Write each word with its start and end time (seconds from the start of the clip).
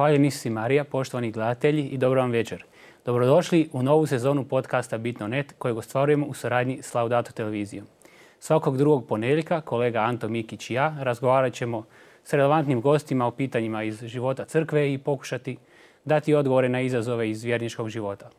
Zahvaljujem 0.00 0.30
si 0.30 0.50
Marija, 0.50 0.84
poštovani 0.84 1.30
gledatelji 1.30 1.82
i 1.82 1.98
dobro 1.98 2.20
vam 2.20 2.30
večer. 2.30 2.64
Dobrodošli 3.04 3.68
u 3.72 3.82
novu 3.82 4.06
sezonu 4.06 4.44
podcasta 4.44 4.98
Bitno.net 4.98 5.54
kojeg 5.58 5.76
ostvarujemo 5.76 6.26
u 6.26 6.34
suradnji 6.34 6.82
s 6.82 6.94
Laudato 6.94 7.32
televizijom. 7.32 7.86
Svakog 8.38 8.76
drugog 8.76 9.06
ponedjeljka 9.08 9.60
kolega 9.60 9.98
Anto 10.00 10.28
Mikić 10.28 10.70
i 10.70 10.74
ja 10.74 10.96
razgovarat 11.00 11.52
ćemo 11.52 11.84
s 12.24 12.32
relevantnim 12.32 12.80
gostima 12.80 13.26
o 13.26 13.30
pitanjima 13.30 13.82
iz 13.82 14.04
života 14.04 14.44
crkve 14.44 14.92
i 14.92 14.98
pokušati 14.98 15.56
dati 16.04 16.34
odgovore 16.34 16.68
na 16.68 16.80
izazove 16.80 17.30
iz 17.30 17.44
vjerničkog 17.44 17.88
života. 17.88 18.30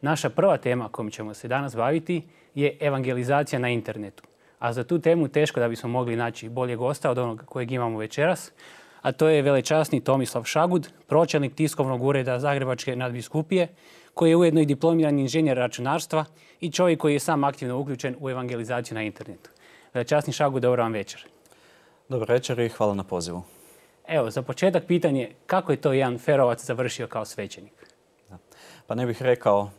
Naša 0.00 0.30
prva 0.30 0.56
tema 0.56 0.88
kojom 0.88 1.10
ćemo 1.10 1.34
se 1.34 1.48
danas 1.48 1.76
baviti 1.76 2.22
je 2.54 2.76
evangelizacija 2.80 3.58
na 3.58 3.68
internetu. 3.68 4.22
A 4.58 4.72
za 4.72 4.84
tu 4.84 4.98
temu 4.98 5.28
teško 5.28 5.60
da 5.60 5.68
bismo 5.68 5.88
mogli 5.88 6.16
naći 6.16 6.48
bolje 6.48 6.76
gosta 6.76 7.10
od 7.10 7.18
onog 7.18 7.42
kojeg 7.46 7.72
imamo 7.72 7.98
večeras, 7.98 8.52
a 9.02 9.12
to 9.12 9.28
je 9.28 9.42
velečasni 9.42 10.00
Tomislav 10.00 10.44
Šagud, 10.44 10.88
pročelnik 11.06 11.54
tiskovnog 11.54 12.02
ureda 12.02 12.38
Zagrebačke 12.38 12.96
nadbiskupije, 12.96 13.68
koji 14.14 14.30
je 14.30 14.36
ujedno 14.36 14.60
i 14.60 14.66
diplomirani 14.66 15.22
inženjer 15.22 15.56
računarstva 15.56 16.24
i 16.60 16.70
čovjek 16.70 17.00
koji 17.00 17.12
je 17.12 17.20
sam 17.20 17.44
aktivno 17.44 17.78
uključen 17.78 18.16
u 18.20 18.30
evangelizaciju 18.30 18.94
na 18.94 19.02
internetu. 19.02 19.50
Velečasni 19.94 20.32
Šagud, 20.32 20.62
dobro 20.62 20.82
vam 20.82 20.92
večer. 20.92 21.26
Dobro 22.08 22.34
večer 22.34 22.58
i 22.58 22.68
hvala 22.68 22.94
na 22.94 23.04
pozivu. 23.04 23.42
Evo, 24.08 24.30
za 24.30 24.42
početak 24.42 24.84
pitanje, 24.86 25.30
kako 25.46 25.72
je 25.72 25.80
to 25.80 25.92
jedan 25.92 26.18
ferovac 26.18 26.64
završio 26.64 27.06
kao 27.06 27.24
svećenik? 27.24 27.72
Pa 28.86 28.94
ne 28.94 29.06
bih 29.06 29.22
rekao, 29.22 29.70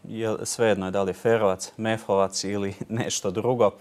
svejedno 0.43 0.85
je 0.85 0.91
da 0.91 1.03
li 1.03 1.09
je 1.09 1.13
ferovac, 1.13 1.71
mefovac 1.77 2.43
ili 2.43 2.73
nešto 2.89 3.31
drugo. 3.31 3.71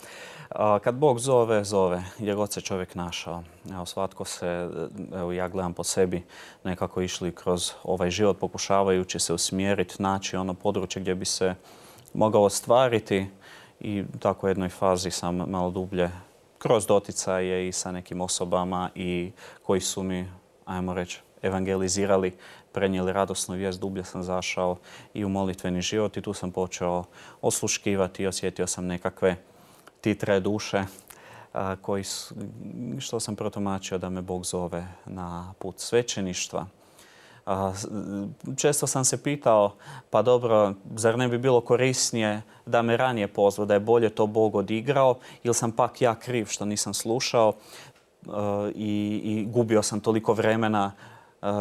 Kad 0.56 0.94
Bog 0.94 1.18
zove, 1.18 1.64
zove, 1.64 2.02
jer 2.18 2.36
god 2.36 2.52
se 2.52 2.60
čovjek 2.60 2.94
našao. 2.94 3.42
Evo, 3.70 3.86
svatko 3.86 4.24
se, 4.24 4.70
evo 5.14 5.32
ja 5.32 5.48
gledam 5.48 5.72
po 5.72 5.84
sebi, 5.84 6.22
nekako 6.64 7.02
išli 7.02 7.34
kroz 7.34 7.72
ovaj 7.84 8.10
život 8.10 8.38
pokušavajući 8.38 9.18
se 9.18 9.32
usmjeriti, 9.32 10.02
naći 10.02 10.36
ono 10.36 10.54
područje 10.54 11.02
gdje 11.02 11.14
bi 11.14 11.24
se 11.24 11.54
mogao 12.14 12.42
ostvariti 12.42 13.26
i 13.80 14.02
u 14.14 14.18
takvoj 14.18 14.50
jednoj 14.50 14.68
fazi 14.68 15.10
sam 15.10 15.36
malo 15.36 15.70
dublje 15.70 16.10
kroz 16.58 16.86
doticaje 16.86 17.68
i 17.68 17.72
sa 17.72 17.92
nekim 17.92 18.20
osobama 18.20 18.90
i 18.94 19.30
koji 19.62 19.80
su 19.80 20.02
mi, 20.02 20.28
ajmo 20.64 20.94
reći, 20.94 21.20
evangelizirali, 21.42 22.36
prenijeli 22.72 23.12
radosnu 23.12 23.54
vijest, 23.54 23.80
dublje 23.80 24.04
sam 24.04 24.22
zašao 24.22 24.76
i 25.14 25.24
u 25.24 25.28
molitveni 25.28 25.82
život 25.82 26.16
i 26.16 26.22
tu 26.22 26.32
sam 26.32 26.50
počeo 26.50 27.04
osluškivati 27.40 28.22
i 28.22 28.26
osjetio 28.26 28.66
sam 28.66 28.86
nekakve 28.86 29.36
titre 30.02 30.40
duše 30.40 30.84
koji, 31.80 32.04
što 32.98 33.20
sam 33.20 33.36
protumačio 33.36 33.98
da 33.98 34.08
me 34.08 34.22
Bog 34.22 34.44
zove 34.44 34.86
na 35.06 35.54
put 35.58 35.78
svećeništva. 35.78 36.66
Često 38.56 38.86
sam 38.86 39.04
se 39.04 39.22
pitao, 39.22 39.74
pa 40.10 40.22
dobro, 40.22 40.74
zar 40.96 41.18
ne 41.18 41.28
bi 41.28 41.38
bilo 41.38 41.60
korisnije 41.60 42.42
da 42.66 42.82
me 42.82 42.96
ranije 42.96 43.28
pozvao, 43.28 43.66
da 43.66 43.74
je 43.74 43.80
bolje 43.80 44.10
to 44.10 44.26
Bog 44.26 44.54
odigrao 44.54 45.18
ili 45.42 45.54
sam 45.54 45.72
pak 45.72 46.02
ja 46.02 46.14
kriv 46.14 46.46
što 46.46 46.64
nisam 46.64 46.94
slušao 46.94 47.52
i, 48.74 49.20
i 49.24 49.46
gubio 49.50 49.82
sam 49.82 50.00
toliko 50.00 50.34
vremena 50.34 50.92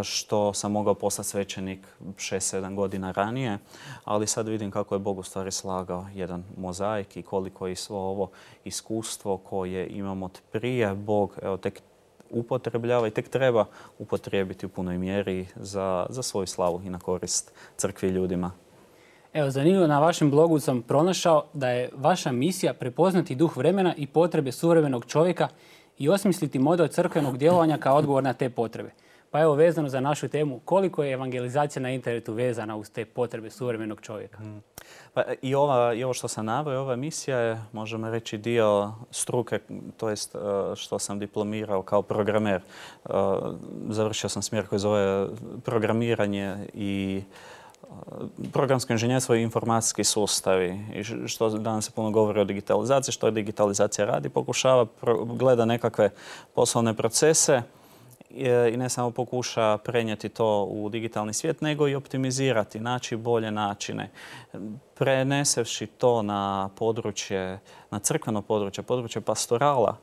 što 0.03 0.53
sam 0.53 0.71
mogao 0.71 0.93
postati 0.93 1.29
svećenik 1.29 1.87
6-7 1.99 2.75
godina 2.75 3.11
ranije, 3.11 3.57
ali 4.03 4.27
sad 4.27 4.47
vidim 4.47 4.71
kako 4.71 4.95
je 4.95 4.99
Bog 4.99 5.17
u 5.17 5.23
stvari 5.23 5.51
slagao 5.51 6.05
jedan 6.13 6.43
mozaik 6.57 7.17
i 7.17 7.21
koliko 7.21 7.67
je 7.67 7.75
svo 7.75 7.99
ovo 7.99 8.29
iskustvo 8.63 9.37
koje 9.37 9.87
imamo 9.87 10.25
od 10.25 10.41
prije, 10.51 10.93
Bog 10.93 11.37
evo, 11.41 11.57
tek 11.57 11.81
upotrebljava 12.29 13.07
i 13.07 13.11
tek 13.11 13.29
treba 13.29 13.65
upotrijebiti 13.99 14.65
u 14.65 14.69
punoj 14.69 14.97
mjeri 14.97 15.47
za, 15.55 16.05
za 16.09 16.23
svoju 16.23 16.47
slavu 16.47 16.81
i 16.85 16.89
na 16.89 16.99
korist 16.99 17.51
crkvi 17.77 18.09
i 18.09 18.11
ljudima. 18.11 18.51
Evo, 19.33 19.49
zanimljivo, 19.49 19.87
na 19.87 19.99
vašem 19.99 20.31
blogu 20.31 20.59
sam 20.59 20.81
pronašao 20.81 21.45
da 21.53 21.69
je 21.69 21.89
vaša 21.95 22.31
misija 22.31 22.73
prepoznati 22.73 23.35
duh 23.35 23.57
vremena 23.57 23.95
i 23.97 24.07
potrebe 24.07 24.51
suvremenog 24.51 25.05
čovjeka 25.05 25.47
i 25.97 26.09
osmisliti 26.09 26.59
model 26.59 26.87
crkvenog 26.87 27.37
djelovanja 27.37 27.77
kao 27.77 27.97
odgovor 27.97 28.23
na 28.23 28.33
te 28.33 28.49
potrebe. 28.49 28.91
Pa 29.31 29.39
evo, 29.39 29.53
vezano 29.53 29.89
za 29.89 29.99
našu 29.99 30.27
temu, 30.27 30.59
koliko 30.65 31.03
je 31.03 31.13
evangelizacija 31.13 31.83
na 31.83 31.89
internetu 31.89 32.33
vezana 32.33 32.75
uz 32.75 32.89
te 32.89 33.05
potrebe 33.05 33.49
suvremenog 33.49 34.01
čovjeka? 34.01 34.39
Mm. 34.39 34.63
Pa 35.13 35.23
i, 35.41 35.55
ova, 35.55 35.93
I 35.93 36.03
ovo 36.03 36.13
što 36.13 36.27
sam 36.27 36.45
naveo, 36.45 36.81
ova 36.81 36.95
misija 36.95 37.37
je, 37.37 37.61
možemo 37.71 38.09
reći, 38.09 38.37
dio 38.37 38.93
struke, 39.11 39.59
to 39.97 40.09
jest 40.09 40.35
e, 40.35 40.39
što 40.75 40.99
sam 40.99 41.19
diplomirao 41.19 41.81
kao 41.81 42.01
programer. 42.01 42.61
E, 42.61 43.09
završio 43.89 44.29
sam 44.29 44.41
smjer 44.41 44.67
koji 44.67 44.79
zove 44.79 45.27
programiranje 45.63 46.55
i 46.73 47.21
e, 47.83 47.87
programsko 48.53 48.93
inženjerstvo 48.93 49.35
i 49.35 49.43
informacijski 49.43 50.03
sustavi. 50.03 50.79
I 50.93 51.27
što 51.27 51.49
danas 51.49 51.85
se 51.85 51.91
puno 51.91 52.11
govori 52.11 52.39
o 52.39 52.45
digitalizaciji, 52.45 53.13
što 53.13 53.27
je 53.27 53.31
digitalizacija 53.31 54.05
radi, 54.05 54.29
pokušava, 54.29 54.85
gleda 55.25 55.65
nekakve 55.65 56.09
poslovne 56.53 56.93
procese, 56.93 57.61
i 58.73 58.77
ne 58.77 58.89
samo 58.89 59.11
pokuša 59.11 59.77
prenijeti 59.77 60.29
to 60.29 60.63
u 60.63 60.89
digitalni 60.89 61.33
svijet, 61.33 61.61
nego 61.61 61.87
i 61.87 61.95
optimizirati, 61.95 62.79
naći 62.79 63.17
bolje 63.17 63.51
načine. 63.51 64.09
Prenesevši 64.93 65.87
to 65.87 66.21
na 66.21 66.69
područje, 66.75 67.59
na 67.91 67.99
crkveno 67.99 68.41
područje, 68.41 68.83
područje 68.83 69.21
pastorala, 69.21 69.97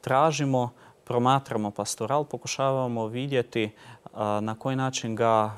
tražimo, 0.00 0.70
promatramo 1.04 1.70
pastoral, 1.70 2.24
pokušavamo 2.24 3.06
vidjeti 3.06 3.70
na 4.40 4.56
koji 4.58 4.76
način 4.76 5.16
ga 5.16 5.52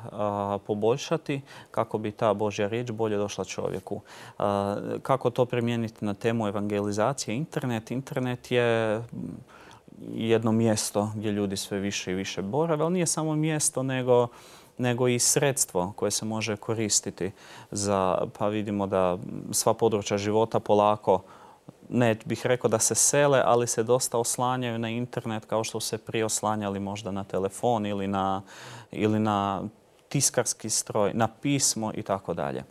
poboljšati 0.66 1.40
kako 1.70 1.98
bi 1.98 2.10
ta 2.10 2.34
Božja 2.34 2.68
riječ 2.68 2.90
bolje 2.90 3.16
došla 3.16 3.44
čovjeku. 3.44 4.00
Kako 5.02 5.30
to 5.30 5.44
primijeniti 5.44 6.04
na 6.04 6.14
temu 6.14 6.48
evangelizacije? 6.48 7.36
Internet. 7.36 7.90
Internet 7.90 8.50
je 8.50 9.02
jedno 10.14 10.52
mjesto 10.52 11.12
gdje 11.16 11.32
ljudi 11.32 11.56
sve 11.56 11.78
više 11.78 12.12
i 12.12 12.14
više 12.14 12.42
borave, 12.42 12.84
ali 12.84 12.92
nije 12.92 13.06
samo 13.06 13.34
mjesto 13.34 13.82
nego 13.82 14.28
nego 14.78 15.08
i 15.08 15.18
sredstvo 15.18 15.92
koje 15.96 16.10
se 16.10 16.24
može 16.24 16.56
koristiti 16.56 17.30
za, 17.70 18.26
pa 18.38 18.48
vidimo 18.48 18.86
da 18.86 19.18
sva 19.52 19.74
područja 19.74 20.18
života 20.18 20.60
polako, 20.60 21.22
ne 21.88 22.16
bih 22.24 22.46
rekao 22.46 22.70
da 22.70 22.78
se 22.78 22.94
sele, 22.94 23.42
ali 23.44 23.66
se 23.66 23.82
dosta 23.82 24.18
oslanjaju 24.18 24.78
na 24.78 24.88
internet 24.88 25.44
kao 25.44 25.64
što 25.64 25.80
se 25.80 25.98
prije 25.98 26.24
oslanjali 26.24 26.80
možda 26.80 27.10
na 27.10 27.24
telefon 27.24 27.86
ili 27.86 28.06
na, 28.06 28.42
ili 28.92 29.18
na 29.18 29.62
tiskarski 30.08 30.70
stroj, 30.70 31.10
na 31.14 31.28
pismo 31.28 31.92
i 31.94 32.02
tako 32.02 32.34
dalje. 32.34 32.64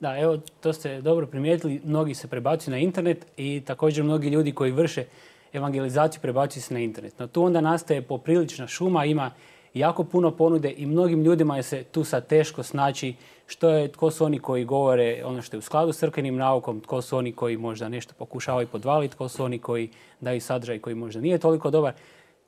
Da, 0.00 0.18
evo, 0.18 0.38
to 0.60 0.72
ste 0.72 1.00
dobro 1.00 1.26
primijetili. 1.26 1.80
Mnogi 1.84 2.14
se 2.14 2.28
prebacuju 2.28 2.72
na 2.72 2.78
internet 2.78 3.26
i 3.36 3.62
također 3.66 4.04
mnogi 4.04 4.28
ljudi 4.28 4.52
koji 4.52 4.72
vrše 4.72 5.04
evangelizaciju 5.52 6.20
prebaci 6.20 6.60
se 6.60 6.74
na 6.74 6.80
internet. 6.80 7.18
No 7.18 7.26
tu 7.26 7.44
onda 7.44 7.60
nastaje 7.60 8.02
poprilična 8.02 8.66
šuma, 8.66 9.04
ima 9.04 9.30
jako 9.74 10.04
puno 10.04 10.30
ponude 10.30 10.74
i 10.76 10.86
mnogim 10.86 11.22
ljudima 11.22 11.56
je 11.56 11.62
se 11.62 11.82
tu 11.82 12.04
sad 12.04 12.26
teško 12.26 12.62
snaći 12.62 13.14
što 13.46 13.70
je, 13.70 13.92
tko 13.92 14.10
su 14.10 14.24
oni 14.24 14.38
koji 14.38 14.64
govore 14.64 15.22
ono 15.24 15.42
što 15.42 15.56
je 15.56 15.58
u 15.58 15.62
skladu 15.62 15.92
s 15.92 15.98
crkvenim 15.98 16.36
naukom, 16.36 16.80
tko 16.80 17.02
su 17.02 17.16
oni 17.16 17.32
koji 17.32 17.56
možda 17.56 17.88
nešto 17.88 18.14
pokušavaju 18.18 18.66
podvaliti, 18.66 19.14
tko 19.14 19.28
su 19.28 19.44
oni 19.44 19.58
koji 19.58 19.90
daju 20.20 20.40
sadržaj 20.40 20.78
koji 20.78 20.94
možda 20.94 21.20
nije 21.20 21.38
toliko 21.38 21.70
dobar. 21.70 21.92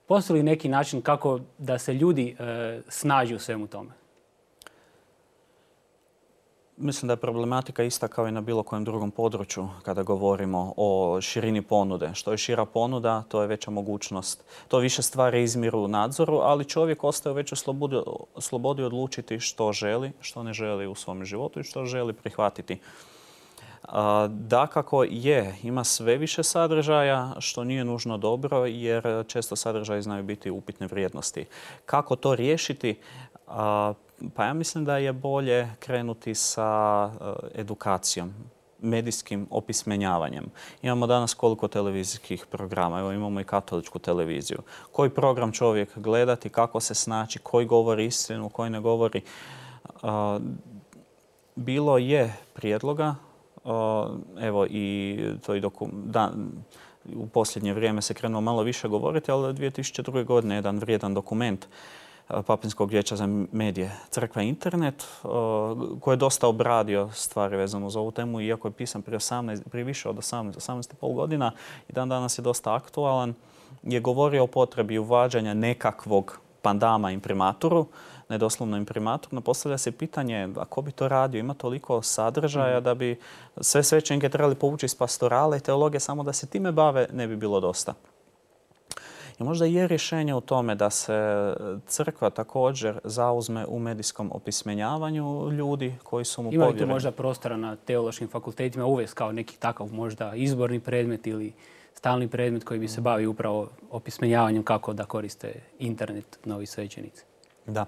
Postoji 0.06 0.38
li 0.38 0.42
neki 0.42 0.68
način 0.68 1.02
kako 1.02 1.40
da 1.58 1.78
se 1.78 1.94
ljudi 1.94 2.36
e, 2.38 2.80
snađu 2.88 3.36
u 3.36 3.38
svemu 3.38 3.66
tome? 3.66 4.01
Mislim 6.82 7.06
da 7.06 7.12
je 7.12 7.16
problematika 7.16 7.82
ista 7.82 8.08
kao 8.08 8.28
i 8.28 8.32
na 8.32 8.40
bilo 8.40 8.62
kojem 8.62 8.84
drugom 8.84 9.10
području 9.10 9.68
kada 9.82 10.02
govorimo 10.02 10.74
o 10.76 11.20
širini 11.20 11.62
ponude. 11.62 12.10
Što 12.14 12.30
je 12.30 12.38
šira 12.38 12.64
ponuda, 12.64 13.22
to 13.28 13.42
je 13.42 13.48
veća 13.48 13.70
mogućnost. 13.70 14.44
To 14.68 14.78
više 14.78 15.02
stvari 15.02 15.42
izmiru 15.42 15.78
u 15.78 15.88
nadzoru, 15.88 16.36
ali 16.36 16.64
čovjek 16.64 17.04
ostaje 17.04 17.32
u 17.32 17.36
većoj 17.36 17.58
slobodi, 18.38 18.82
odlučiti 18.82 19.40
što 19.40 19.72
želi, 19.72 20.12
što 20.20 20.42
ne 20.42 20.52
želi 20.52 20.86
u 20.86 20.94
svom 20.94 21.24
životu 21.24 21.60
i 21.60 21.64
što 21.64 21.84
želi 21.84 22.12
prihvatiti. 22.12 22.78
Dakako 24.28 25.04
je, 25.04 25.56
ima 25.62 25.84
sve 25.84 26.16
više 26.16 26.42
sadržaja 26.42 27.34
što 27.38 27.64
nije 27.64 27.84
nužno 27.84 28.18
dobro 28.18 28.66
jer 28.66 29.24
često 29.26 29.56
sadržaji 29.56 30.02
znaju 30.02 30.22
biti 30.22 30.50
upitne 30.50 30.86
vrijednosti. 30.86 31.46
Kako 31.86 32.16
to 32.16 32.34
riješiti? 32.34 32.98
Pa 34.34 34.44
ja 34.44 34.54
mislim 34.54 34.84
da 34.84 34.96
je 34.96 35.12
bolje 35.12 35.68
krenuti 35.78 36.34
sa 36.34 37.10
eh, 37.14 37.60
edukacijom, 37.60 38.34
medijskim 38.80 39.46
opismenjavanjem. 39.50 40.44
Imamo 40.82 41.06
danas 41.06 41.34
koliko 41.34 41.68
televizijskih 41.68 42.46
programa, 42.50 42.98
evo 42.98 43.12
imamo 43.12 43.40
i 43.40 43.44
katoličku 43.44 43.98
televiziju. 43.98 44.58
Koji 44.92 45.10
program 45.10 45.52
čovjek 45.52 45.98
gledati, 45.98 46.48
kako 46.48 46.80
se 46.80 46.94
snaći, 46.94 47.38
koji 47.38 47.66
govori 47.66 48.06
istinu, 48.06 48.48
koji 48.48 48.70
ne 48.70 48.80
govori. 48.80 49.22
Bilo 51.54 51.98
je 51.98 52.36
prijedloga, 52.54 53.14
evo 54.40 54.66
i 54.70 55.18
to 55.46 55.54
i 55.54 55.62
u 57.14 57.26
posljednje 57.26 57.74
vrijeme 57.74 58.02
se 58.02 58.14
krenuo 58.14 58.40
malo 58.40 58.62
više 58.62 58.88
govoriti, 58.88 59.30
ali 59.30 59.54
2002. 59.54 60.24
godine 60.24 60.54
jedan 60.54 60.78
vrijedan 60.78 61.14
dokument 61.14 61.66
Papinskog 62.46 62.90
vijeća 62.90 63.16
za 63.16 63.26
medije, 63.52 63.96
crkva 64.10 64.42
internet, 64.42 65.06
koji 66.00 66.12
je 66.12 66.16
dosta 66.16 66.48
obradio 66.48 67.10
stvari 67.12 67.56
vezano 67.56 67.90
za 67.90 68.00
ovu 68.00 68.10
temu, 68.10 68.40
iako 68.40 68.68
je 68.68 68.72
pisan 68.72 69.02
prije, 69.02 69.18
18, 69.18 69.68
prije 69.70 69.84
više 69.84 70.08
od 70.08 70.16
18, 70.16 70.52
18,5 70.52 71.14
godina 71.14 71.52
i 71.88 71.92
dan 71.92 72.08
danas 72.08 72.38
je 72.38 72.42
dosta 72.42 72.74
aktualan, 72.74 73.34
je 73.82 74.00
govorio 74.00 74.44
o 74.44 74.46
potrebi 74.46 74.98
uvađanja 74.98 75.54
nekakvog 75.54 76.38
pandama 76.62 77.10
imprimatoru, 77.10 77.86
ne 78.28 78.38
doslovno 78.38 78.76
imprimator, 78.76 79.32
no 79.32 79.40
postavlja 79.40 79.78
se 79.78 79.92
pitanje 79.92 80.48
a 80.56 80.64
ko 80.64 80.82
bi 80.82 80.92
to 80.92 81.08
radio, 81.08 81.38
ima 81.38 81.54
toliko 81.54 82.02
sadržaja 82.02 82.76
mhm. 82.76 82.84
da 82.84 82.94
bi 82.94 83.20
sve 83.60 83.82
svećenike 83.82 84.28
trebali 84.28 84.54
povući 84.54 84.86
iz 84.86 84.94
pastorale 84.94 85.56
i 85.56 85.60
teologije 85.60 86.00
samo 86.00 86.22
da 86.22 86.32
se 86.32 86.46
time 86.46 86.72
bave 86.72 87.06
ne 87.12 87.26
bi 87.26 87.36
bilo 87.36 87.60
dosta. 87.60 87.94
I 89.42 89.44
možda 89.44 89.64
je 89.64 89.88
rješenje 89.88 90.34
u 90.34 90.40
tome 90.40 90.74
da 90.74 90.90
se 90.90 91.54
crkva 91.86 92.30
također 92.30 93.00
zauzme 93.04 93.66
u 93.66 93.78
medijskom 93.78 94.30
opismenjavanju 94.32 95.50
ljudi 95.50 95.94
koji 96.02 96.24
su 96.24 96.42
mu 96.42 96.48
povjereni. 96.48 96.64
Ima 96.64 96.74
li 96.74 96.78
tu 96.78 96.86
možda 96.86 97.10
prostora 97.10 97.56
na 97.56 97.76
teološkim 97.76 98.28
fakultetima 98.28 98.86
uvesti 98.86 99.16
kao 99.16 99.32
neki 99.32 99.56
takav 99.58 99.92
možda 99.92 100.34
izborni 100.34 100.80
predmet 100.80 101.26
ili 101.26 101.52
stalni 101.94 102.28
predmet 102.28 102.64
koji 102.64 102.80
bi 102.80 102.88
se 102.88 103.00
bavi 103.00 103.26
upravo 103.26 103.68
opismenjavanjem 103.90 104.62
kako 104.62 104.92
da 104.92 105.04
koriste 105.04 105.52
internet 105.78 106.38
novi 106.44 106.66
svećenici? 106.66 107.24
Da. 107.66 107.86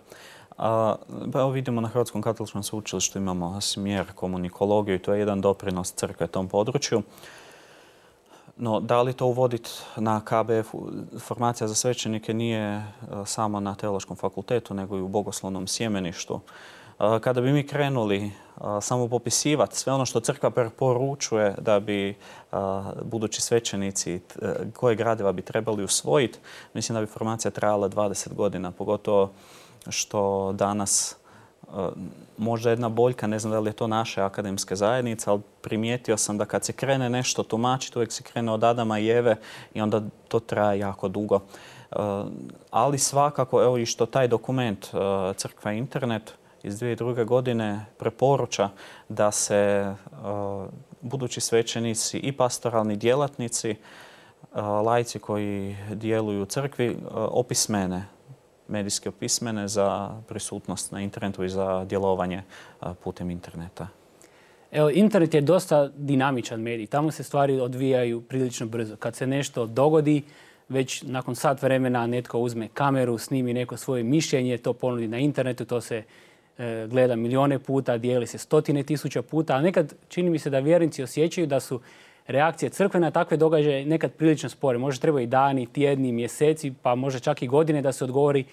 A, 0.59 0.97
pa 1.33 1.41
evo 1.41 1.51
vidimo 1.51 1.81
na 1.81 1.89
Hrvatskom 1.89 2.23
katoličkom 2.23 2.63
sveučilištu 2.63 3.19
imamo 3.19 3.61
smjer 3.61 4.07
komunikologiju 4.15 4.95
i 4.95 4.99
to 4.99 5.13
je 5.13 5.19
jedan 5.19 5.41
doprinos 5.41 5.93
crkve 5.93 6.27
tom 6.27 6.49
području. 6.49 7.03
No, 8.57 8.81
da 8.81 9.03
li 9.03 9.13
to 9.13 9.27
uvoditi 9.27 9.71
na 9.97 10.21
KBF 10.21 10.75
formacija 11.21 11.69
za 11.69 11.75
svećenike 11.75 12.35
nije 12.35 12.67
e, 12.69 12.85
samo 13.25 13.61
na 13.61 13.75
Teološkom 13.75 14.17
fakultetu, 14.17 14.75
nego 14.75 14.97
i 14.97 15.01
u 15.01 15.09
bogoslovnom 15.09 15.67
sjemeništu. 15.67 16.41
E, 17.01 17.21
kada 17.21 17.41
bi 17.41 17.53
mi 17.53 17.67
krenuli 17.67 18.25
e, 18.27 18.31
samo 18.81 19.09
popisivati 19.09 19.77
sve 19.77 19.93
ono 19.93 20.07
što 20.07 20.21
crkva 20.21 20.51
preporučuje 20.51 21.55
da 21.59 21.81
bi 21.81 22.17
budući 23.03 23.41
svećenici 23.41 24.21
koje 24.77 24.97
gradiva 24.97 25.33
bi 25.33 25.43
trebali 25.43 25.85
usvojiti, 25.85 26.39
mislim 26.75 26.95
da 26.95 27.01
bi 27.01 27.07
formacija 27.07 27.51
trajala 27.51 27.89
20 27.89 28.35
godina, 28.35 28.71
pogotovo 28.71 29.33
što 29.89 30.53
danas 30.53 31.17
možda 32.37 32.71
jedna 32.71 32.89
boljka, 32.89 33.27
ne 33.27 33.39
znam 33.39 33.53
da 33.53 33.61
li 33.61 33.69
je 33.69 33.73
to 33.73 33.87
naše 33.87 34.23
akademske 34.23 34.77
zajednice, 34.77 35.31
ali 35.31 35.41
primijetio 35.61 36.17
sam 36.17 36.39
da 36.39 36.45
kad 36.45 36.65
se 36.65 36.73
krene 36.73 37.11
nešto 37.11 37.43
tumačiti, 37.43 37.99
uvijek 37.99 38.13
se 38.13 38.23
krene 38.23 38.53
od 38.53 38.65
Adama 38.65 38.99
i 38.99 39.09
Eve 39.09 39.37
i 39.75 39.81
onda 39.81 40.03
to 40.29 40.41
traje 40.41 40.79
jako 40.79 41.09
dugo. 41.09 41.41
Ali 42.71 42.99
svakako, 42.99 43.63
evo 43.63 43.79
i 43.79 43.87
što 43.87 44.07
taj 44.07 44.29
dokument 44.29 44.87
Crkva 45.37 45.73
Internet 45.73 46.35
iz 46.63 46.81
2002. 46.81 47.25
godine 47.25 47.87
preporuča 47.99 48.69
da 49.09 49.31
se 49.31 49.95
budući 51.01 51.41
svećenici 51.41 52.19
i 52.19 52.33
pastoralni 52.33 52.97
djelatnici, 52.97 53.77
lajci 54.85 55.19
koji 55.19 55.77
djeluju 55.91 56.43
u 56.43 56.47
crkvi, 56.47 56.97
opismene 57.15 58.14
medijske 58.69 59.09
opismene 59.09 59.69
za 59.69 60.21
prisutnost 60.29 60.93
na 60.93 61.01
internetu 61.01 61.45
i 61.45 61.49
za 61.49 61.85
djelovanje 61.85 62.43
putem 63.05 63.31
interneta. 63.31 63.89
Evo, 64.73 64.91
internet 64.91 65.35
je 65.35 65.41
dosta 65.41 65.89
dinamičan 65.97 66.61
medij. 66.61 66.87
Tamo 66.87 67.11
se 67.11 67.23
stvari 67.23 67.61
odvijaju 67.61 68.21
prilično 68.21 68.67
brzo. 68.67 68.97
Kad 68.97 69.17
se 69.17 69.27
nešto 69.27 69.67
dogodi, 69.67 70.23
već 70.69 71.03
nakon 71.03 71.35
sat 71.35 71.63
vremena 71.63 72.07
netko 72.07 72.39
uzme 72.39 72.69
kameru, 72.69 73.19
snimi 73.19 73.55
neko 73.55 73.77
svoje 73.77 74.03
mišljenje, 74.03 74.59
to 74.59 74.73
ponudi 74.73 75.09
na 75.09 75.19
internetu, 75.19 75.65
to 75.65 75.81
se 75.81 76.03
e, 76.59 76.87
gleda 76.91 77.17
milijone 77.17 77.59
puta, 77.59 77.99
dijeli 77.99 78.27
se 78.27 78.39
stotine 78.39 78.83
tisuća 78.83 79.23
puta, 79.23 79.55
a 79.55 79.61
nekad 79.61 79.95
čini 80.09 80.31
mi 80.31 80.39
se 80.39 80.51
da 80.51 80.59
vjernici 80.59 81.03
osjećaju 81.03 81.47
da 81.47 81.61
su 81.61 81.81
reakcije 82.27 82.71
crkve 82.71 83.01
na 83.01 83.11
takve 83.11 83.37
događaje 83.37 83.87
nekad 83.87 84.13
prilično 84.13 84.49
spore. 84.49 84.79
Može 84.79 85.01
treba 85.01 85.21
i 85.21 85.27
dani, 85.27 85.67
tjedni, 85.67 86.13
mjeseci, 86.13 86.73
pa 86.83 86.95
može 86.95 87.21
čak 87.21 87.43
i 87.43 87.47
godine 87.47 87.83
da 87.83 87.93
se 87.93 88.05
odgovori 88.05 88.45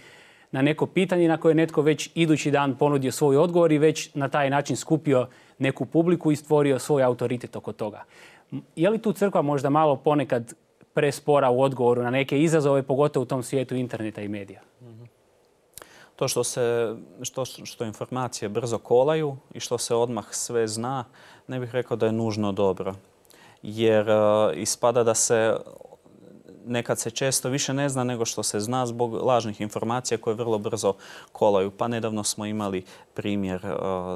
na 0.52 0.62
neko 0.62 0.86
pitanje 0.86 1.28
na 1.28 1.38
koje 1.38 1.52
je 1.52 1.56
netko 1.56 1.82
već 1.82 2.10
idući 2.16 2.52
dan 2.52 2.76
ponudio 2.76 3.12
svoj 3.12 3.38
odgovor 3.38 3.72
i 3.72 3.78
već 3.78 4.16
na 4.16 4.30
taj 4.30 4.50
način 4.50 4.76
skupio 4.76 5.28
neku 5.60 5.86
publiku 5.86 6.32
i 6.32 6.36
stvorio 6.36 6.80
svoj 6.80 7.04
autoritet 7.04 7.56
oko 7.56 7.74
toga. 7.74 8.04
Je 8.76 8.90
li 8.90 9.00
tu 9.00 9.14
crkva 9.14 9.42
možda 9.42 9.70
malo 9.70 9.96
ponekad 9.96 10.54
prespora 10.94 11.50
u 11.50 11.62
odgovoru 11.62 12.04
na 12.04 12.10
neke 12.10 12.42
izazove, 12.42 12.84
pogotovo 12.84 13.24
u 13.24 13.26
tom 13.26 13.44
svijetu 13.44 13.76
interneta 13.76 14.22
i 14.22 14.28
medija? 14.28 14.62
To 16.16 16.28
što, 16.28 16.44
se, 16.44 16.96
što, 17.22 17.46
što 17.46 17.86
informacije 17.86 18.50
brzo 18.50 18.78
kolaju 18.78 19.38
i 19.54 19.60
što 19.60 19.78
se 19.78 19.96
odmah 19.96 20.26
sve 20.32 20.68
zna, 20.68 21.06
ne 21.48 21.60
bih 21.60 21.72
rekao 21.74 21.98
da 21.98 22.06
je 22.06 22.12
nužno 22.12 22.52
dobro 22.52 22.96
jer 23.64 24.10
e, 24.10 24.16
ispada 24.56 25.04
da 25.04 25.16
se 25.16 25.56
nekad 26.66 27.00
se 27.00 27.12
često 27.12 27.50
više 27.50 27.74
ne 27.74 27.90
zna 27.90 28.04
nego 28.04 28.26
što 28.26 28.44
se 28.44 28.60
zna 28.60 28.86
zbog 28.86 29.14
lažnih 29.14 29.62
informacija 29.62 30.18
koje 30.18 30.36
vrlo 30.36 30.58
brzo 30.58 30.94
kolaju. 31.32 31.72
Pa 31.72 31.88
nedavno 31.88 32.24
smo 32.24 32.46
imali 32.46 32.86
primjer 33.14 33.66
e, 33.66 33.70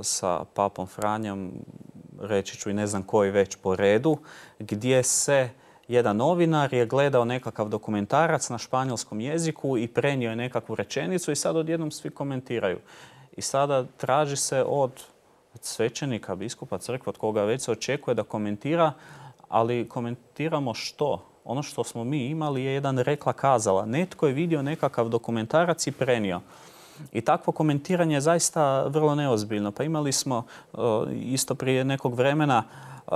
sa 0.04 0.44
papom 0.54 0.88
Franjom, 0.88 1.52
reći 2.22 2.58
ću 2.58 2.70
i 2.70 2.74
ne 2.74 2.88
znam 2.88 3.04
koji 3.04 3.32
već 3.32 3.56
po 3.56 3.76
redu, 3.76 4.18
gdje 4.60 5.04
se 5.04 5.50
jedan 5.88 6.18
novinar 6.18 6.74
je 6.74 6.86
gledao 6.86 7.26
nekakav 7.26 7.70
dokumentarac 7.70 8.50
na 8.50 8.58
španjolskom 8.58 9.22
jeziku 9.22 9.78
i 9.78 9.88
prenio 9.88 10.30
je 10.30 10.36
nekakvu 10.36 10.76
rečenicu 10.76 11.32
i 11.32 11.36
sad 11.36 11.56
odjednom 11.56 11.92
svi 11.92 12.10
komentiraju. 12.10 12.80
I 13.38 13.42
sada 13.42 13.86
traži 13.98 14.36
se 14.36 14.64
od 14.68 15.04
svećenika, 15.62 16.36
biskupa, 16.36 16.78
crkva, 16.78 17.10
od 17.10 17.18
koga 17.18 17.44
već 17.44 17.62
se 17.62 17.72
očekuje 17.72 18.16
da 18.16 18.24
komentira 18.24 18.94
ali 19.56 19.90
komentiramo 19.90 20.74
što. 20.74 21.26
Ono 21.44 21.64
što 21.64 21.84
smo 21.84 22.04
mi 22.04 22.26
imali 22.26 22.64
je 22.64 22.74
jedan 22.74 23.00
rekla 23.00 23.34
kazala. 23.34 23.86
Netko 23.86 24.28
je 24.28 24.34
vidio 24.34 24.62
nekakav 24.62 25.10
dokumentarac 25.10 25.88
i 25.88 25.92
prenio. 25.92 26.42
I 27.12 27.22
takvo 27.22 27.54
komentiranje 27.54 28.16
je 28.16 28.22
zaista 28.22 28.84
vrlo 28.88 29.16
neozbiljno. 29.16 29.72
Pa 29.72 29.84
imali 29.84 30.12
smo 30.12 30.44
e, 30.44 30.78
isto 31.14 31.56
prije 31.56 31.86
nekog 31.86 32.16
vremena 32.16 32.64
e, 32.64 33.12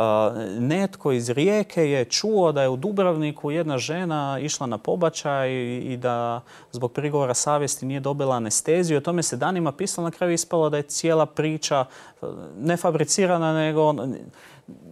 netko 0.60 1.12
iz 1.12 1.29
Rijeke 1.29 1.89
je 1.89 2.05
čuo 2.05 2.51
da 2.51 2.62
je 2.62 2.69
u 2.69 2.77
Dubrovniku 2.77 3.51
jedna 3.51 3.77
žena 3.77 4.39
išla 4.41 4.67
na 4.67 4.77
pobačaj 4.77 5.51
i 5.79 5.98
da 5.98 6.41
zbog 6.72 6.91
prigovora 6.91 7.34
savjesti 7.34 7.86
nije 7.86 8.00
dobila 8.00 8.36
anesteziju. 8.36 8.98
O 8.98 9.01
tome 9.01 9.24
se 9.24 9.38
danima 9.38 9.72
pisalo, 9.72 10.08
na 10.08 10.12
kraju 10.12 10.34
ispalo 10.34 10.69
da 10.69 10.77
je 10.77 10.84
cijela 10.84 11.25
priča 11.25 11.86
e, 11.86 12.25
ne 12.60 12.77
fabricirana, 12.77 13.53
nego 13.53 13.93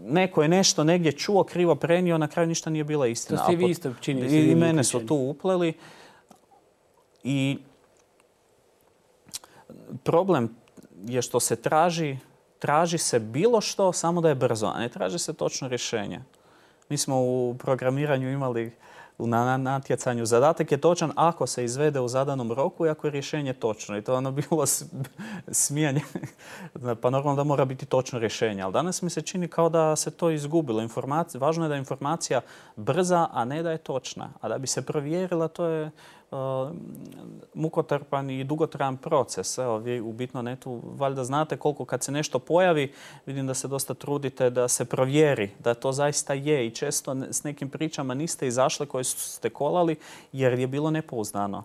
neko 0.05 0.41
je 0.41 0.47
nešto 0.47 0.83
negdje 0.83 1.11
čuo, 1.11 1.43
krivo 1.43 1.75
prenio, 1.75 2.17
na 2.17 2.27
kraju 2.27 2.47
ništa 2.47 2.69
nije 2.69 2.83
bila 2.83 3.07
istina. 3.07 3.39
To 3.39 3.43
ste 3.43 3.55
vi 3.55 3.69
isto 3.69 3.93
čini 4.01 4.51
I 4.51 4.55
mene 4.55 4.83
su 4.83 5.05
tu 5.05 5.15
upleli. 5.15 5.73
I 7.23 7.57
problem 10.03 10.55
je 11.05 11.21
što 11.21 11.39
se 11.39 11.55
traži, 11.55 12.17
traži 12.59 12.97
se 12.97 13.19
bilo 13.19 13.61
što, 13.61 13.93
samo 13.93 14.21
da 14.21 14.29
je 14.29 14.35
brzo, 14.35 14.71
a 14.75 14.79
ne 14.79 14.89
traži 14.89 15.19
se 15.19 15.33
točno 15.33 15.67
rješenje. 15.67 16.21
Mi 16.89 16.97
smo 16.97 17.21
u 17.21 17.55
programiranju 17.59 18.31
imali 18.31 18.71
na 19.17 19.57
natjecanju. 19.57 20.25
Zadatak 20.25 20.71
je 20.71 20.77
točan 20.77 21.11
ako 21.15 21.47
se 21.47 21.63
izvede 21.63 21.99
u 21.99 22.07
zadanom 22.07 22.51
roku 22.51 22.85
i 22.85 22.89
ako 22.89 23.07
je 23.07 23.11
rješenje 23.11 23.53
točno. 23.53 23.97
I 23.97 24.01
to 24.01 24.11
je 24.11 24.17
ono 24.17 24.31
bilo 24.31 24.65
smijanje. 25.51 26.01
pa 27.01 27.09
normalno 27.09 27.35
da 27.35 27.43
mora 27.43 27.65
biti 27.65 27.85
točno 27.85 28.19
rješenje. 28.19 28.61
Ali 28.61 28.73
danas 28.73 29.01
mi 29.01 29.09
se 29.09 29.21
čini 29.21 29.47
kao 29.47 29.69
da 29.69 29.95
se 29.95 30.11
to 30.11 30.29
izgubilo. 30.29 30.87
Važno 31.39 31.65
je 31.65 31.69
da 31.69 31.75
je 31.75 31.79
informacija 31.79 32.41
brza, 32.75 33.27
a 33.31 33.45
ne 33.45 33.63
da 33.63 33.71
je 33.71 33.77
točna. 33.77 34.29
A 34.41 34.49
da 34.49 34.57
bi 34.57 34.67
se 34.67 34.85
provjerila, 34.85 35.47
to 35.47 35.65
je 35.65 35.91
mukotrpan 37.53 38.29
i 38.29 38.43
dugotrajan 38.43 38.97
proces. 38.97 39.57
Evo, 39.57 39.77
vi 39.77 40.01
u 40.01 40.13
Bitno 40.13 40.41
netu 40.41 40.81
valjda 40.83 41.23
znate 41.23 41.57
koliko 41.57 41.85
kad 41.85 42.03
se 42.03 42.11
nešto 42.11 42.39
pojavi, 42.39 42.93
vidim 43.25 43.47
da 43.47 43.53
se 43.53 43.67
dosta 43.67 43.93
trudite 43.93 44.49
da 44.49 44.67
se 44.67 44.85
provjeri 44.85 45.49
da 45.59 45.73
to 45.73 45.91
zaista 45.91 46.33
je 46.33 46.67
i 46.67 46.71
često 46.71 47.15
s 47.31 47.43
nekim 47.43 47.69
pričama 47.69 48.13
niste 48.13 48.47
izašli 48.47 48.85
koje 48.85 49.03
ste 49.03 49.49
kolali 49.49 49.95
jer 50.31 50.59
je 50.59 50.67
bilo 50.67 50.91
nepouzdano. 50.91 51.63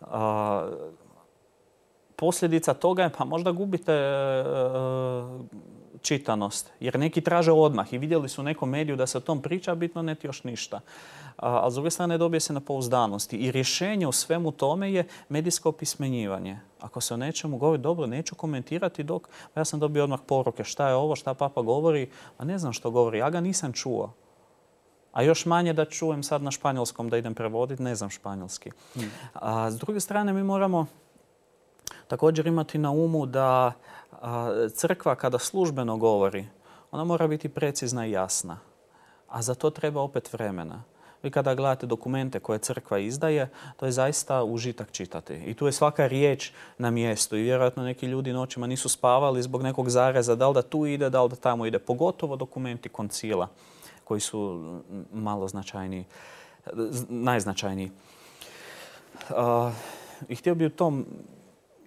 Uh, 0.00 0.08
posljedica 2.16 2.74
toga 2.74 3.02
je 3.02 3.12
pa 3.18 3.24
možda 3.24 3.52
gubite 3.52 3.94
uh, 3.94 5.40
čitanost. 6.02 6.70
Jer 6.80 6.98
neki 6.98 7.20
traže 7.20 7.52
odmah 7.52 7.92
i 7.92 7.98
vidjeli 7.98 8.28
su 8.28 8.40
u 8.40 8.44
nekom 8.44 8.70
mediju 8.70 8.96
da 8.96 9.06
se 9.06 9.18
o 9.18 9.20
tom 9.20 9.42
priča, 9.42 9.74
bitno 9.74 10.02
neti 10.02 10.26
još 10.26 10.44
ništa. 10.44 10.80
A, 11.36 11.70
s 11.70 11.74
druge 11.74 11.90
strane 11.90 12.18
dobije 12.18 12.40
se 12.40 12.52
na 12.52 12.60
pouzdanosti. 12.60 13.36
I 13.36 13.50
rješenje 13.50 14.06
u 14.06 14.12
svemu 14.12 14.52
tome 14.52 14.92
je 14.92 15.06
medijsko 15.28 15.68
opismenjivanje. 15.68 16.58
Ako 16.80 17.00
se 17.00 17.14
o 17.14 17.16
nečemu 17.16 17.58
govori, 17.58 17.82
dobro, 17.82 18.06
neću 18.06 18.34
komentirati 18.34 19.02
dok 19.02 19.28
ja 19.56 19.64
sam 19.64 19.80
dobio 19.80 20.04
odmah 20.04 20.20
poruke 20.26 20.64
šta 20.64 20.88
je 20.88 20.94
ovo, 20.94 21.16
šta 21.16 21.34
papa 21.34 21.62
govori, 21.62 22.10
a 22.38 22.44
ne 22.44 22.58
znam 22.58 22.72
što 22.72 22.90
govori, 22.90 23.18
ja 23.18 23.30
ga 23.30 23.40
nisam 23.40 23.72
čuo. 23.72 24.12
A 25.12 25.22
još 25.22 25.46
manje 25.46 25.72
da 25.72 25.84
čujem 25.84 26.22
sad 26.22 26.42
na 26.42 26.50
španjolskom 26.50 27.08
da 27.08 27.18
idem 27.18 27.34
prevoditi, 27.34 27.82
ne 27.82 27.94
znam 27.94 28.10
španjolski. 28.10 28.70
Hmm. 28.94 29.10
A 29.34 29.70
s 29.70 29.78
druge 29.78 30.00
strane 30.00 30.32
mi 30.32 30.42
moramo 30.42 30.86
također 32.08 32.46
imati 32.46 32.78
na 32.78 32.90
umu 32.90 33.26
da 33.26 33.72
crkva 34.74 35.14
kada 35.14 35.38
službeno 35.38 35.96
govori, 35.96 36.46
ona 36.90 37.04
mora 37.04 37.28
biti 37.28 37.48
precizna 37.48 38.06
i 38.06 38.10
jasna. 38.10 38.58
A 39.28 39.42
za 39.42 39.54
to 39.54 39.70
treba 39.70 40.00
opet 40.00 40.32
vremena. 40.32 40.82
Vi 41.22 41.30
kada 41.30 41.54
gledate 41.54 41.86
dokumente 41.86 42.40
koje 42.40 42.58
crkva 42.58 42.98
izdaje, 42.98 43.48
to 43.76 43.86
je 43.86 43.92
zaista 43.92 44.44
užitak 44.44 44.92
čitati. 44.92 45.34
I 45.34 45.54
tu 45.54 45.66
je 45.66 45.72
svaka 45.72 46.06
riječ 46.06 46.52
na 46.78 46.90
mjestu. 46.90 47.36
I 47.36 47.42
vjerojatno 47.42 47.82
neki 47.82 48.06
ljudi 48.06 48.32
noćima 48.32 48.66
nisu 48.66 48.88
spavali 48.88 49.42
zbog 49.42 49.62
nekog 49.62 49.90
zareza, 49.90 50.34
da 50.34 50.48
li 50.48 50.54
da 50.54 50.62
tu 50.62 50.86
ide, 50.86 51.10
da 51.10 51.22
li 51.22 51.28
da 51.28 51.36
tamo 51.36 51.66
ide. 51.66 51.78
Pogotovo 51.78 52.36
dokumenti 52.36 52.88
koncila 52.88 53.48
koji 54.04 54.20
su 54.20 54.60
malo 55.12 55.48
značajniji, 55.48 56.04
najznačajniji. 57.08 57.90
I 60.28 60.34
htio 60.34 60.54
bi 60.54 60.66
u 60.66 60.70
tom 60.70 61.06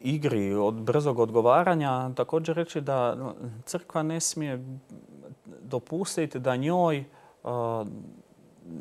igri 0.04 0.54
od 0.54 0.74
brzog 0.74 1.20
odgovaranja 1.20 2.14
također 2.16 2.56
reći 2.56 2.82
da 2.82 3.34
crkva 3.66 4.04
ne 4.04 4.20
smije 4.20 4.80
dopustiti 5.62 6.40
da 6.40 6.56
njoj 6.56 7.04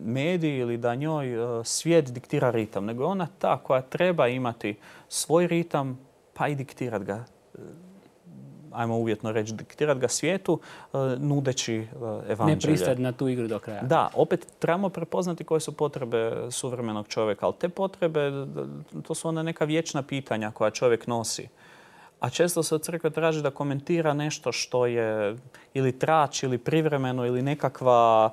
mediji 0.05 0.59
ili 0.59 0.77
da 0.77 0.95
njoj 0.95 1.37
svijet 1.65 2.13
diktira 2.13 2.51
ritam, 2.51 2.85
nego 2.85 3.05
ona 3.05 3.27
ta 3.39 3.59
koja 3.63 3.83
treba 3.83 4.29
imati 4.29 4.79
svoj 5.09 5.47
ritam 5.47 5.99
pa 6.35 6.49
i 6.49 6.55
diktirat 6.55 7.03
ga 7.03 7.25
ajmo 8.75 8.97
uvjetno 8.97 9.33
reći, 9.33 9.53
diktirati 9.53 10.01
ga 10.01 10.09
svijetu 10.09 10.61
nudeći 11.19 11.87
evanđelje. 12.29 12.55
Ne 12.55 12.61
pristati 12.61 13.01
na 13.01 13.13
tu 13.13 13.29
igru 13.29 13.49
do 13.49 13.59
kraja. 13.59 13.83
Da, 13.83 14.09
opet 14.15 14.47
trebamo 14.59 14.89
prepoznati 14.89 15.45
koje 15.45 15.61
su 15.61 15.77
potrebe 15.77 16.33
suvremenog 16.51 17.09
čovjeka, 17.09 17.47
ali 17.47 17.55
te 17.59 17.69
potrebe, 17.69 18.31
to 19.03 19.15
su 19.15 19.29
ona 19.29 19.43
neka 19.43 19.65
vječna 19.65 20.03
pitanja 20.03 20.51
koja 20.51 20.71
čovjek 20.71 21.07
nosi. 21.07 21.49
A 22.23 22.31
često 22.31 22.63
se 22.63 22.75
od 22.75 22.83
crkve 22.83 23.11
traži 23.11 23.43
da 23.43 23.51
komentira 23.51 24.15
nešto 24.15 24.53
što 24.53 24.87
je 24.87 25.37
ili 25.75 25.99
trač 25.99 26.43
ili 26.43 26.59
privremeno 26.59 27.27
ili 27.27 27.43
nekakva 27.43 28.31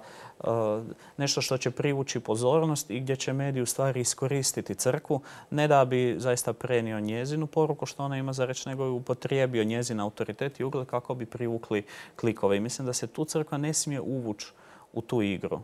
nešto 1.17 1.41
što 1.41 1.58
će 1.58 1.72
privući 1.72 2.19
pozornost 2.19 2.89
i 2.89 3.00
gdje 3.00 3.15
će 3.15 3.34
mediji 3.34 3.63
u 3.63 3.65
stvari 3.65 4.01
iskoristiti 4.01 4.75
crkvu, 4.75 5.22
ne 5.50 5.67
da 5.67 5.86
bi 5.86 6.15
zaista 6.17 6.53
prenio 6.53 7.00
njezinu 7.00 7.48
poruku 7.48 7.86
što 7.86 8.03
ona 8.03 8.17
ima 8.17 8.34
za 8.34 8.46
reći, 8.46 8.69
nego 8.69 8.84
je 8.84 8.89
upotrijebio 8.89 9.63
njezin 9.63 10.00
autoritet 10.00 10.60
i 10.60 10.63
ugled 10.63 10.88
kako 10.88 11.15
bi 11.15 11.25
privukli 11.25 11.84
klikove. 12.15 12.58
I 12.58 12.60
mislim 12.60 12.86
da 12.86 12.93
se 12.93 13.08
tu 13.08 13.25
crkva 13.25 13.58
ne 13.58 13.74
smije 13.74 14.01
uvući 14.01 14.48
u 14.93 15.01
tu 15.01 15.22
igru. 15.22 15.60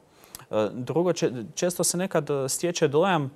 E, 0.51 0.69
drugo, 0.73 1.13
često 1.55 1.83
se 1.83 1.97
nekad 1.97 2.29
stječe 2.47 2.87
dojam 2.87 3.31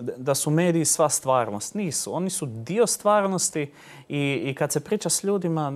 da 0.00 0.34
su 0.34 0.50
mediji 0.50 0.84
sva 0.84 1.08
stvarnost. 1.08 1.74
Nisu. 1.74 2.14
Oni 2.14 2.30
su 2.30 2.46
dio 2.46 2.86
stvarnosti 2.86 3.72
i, 4.08 4.42
i 4.44 4.54
kad 4.54 4.72
se 4.72 4.80
priča 4.80 5.08
s 5.08 5.24
ljudima, 5.24 5.72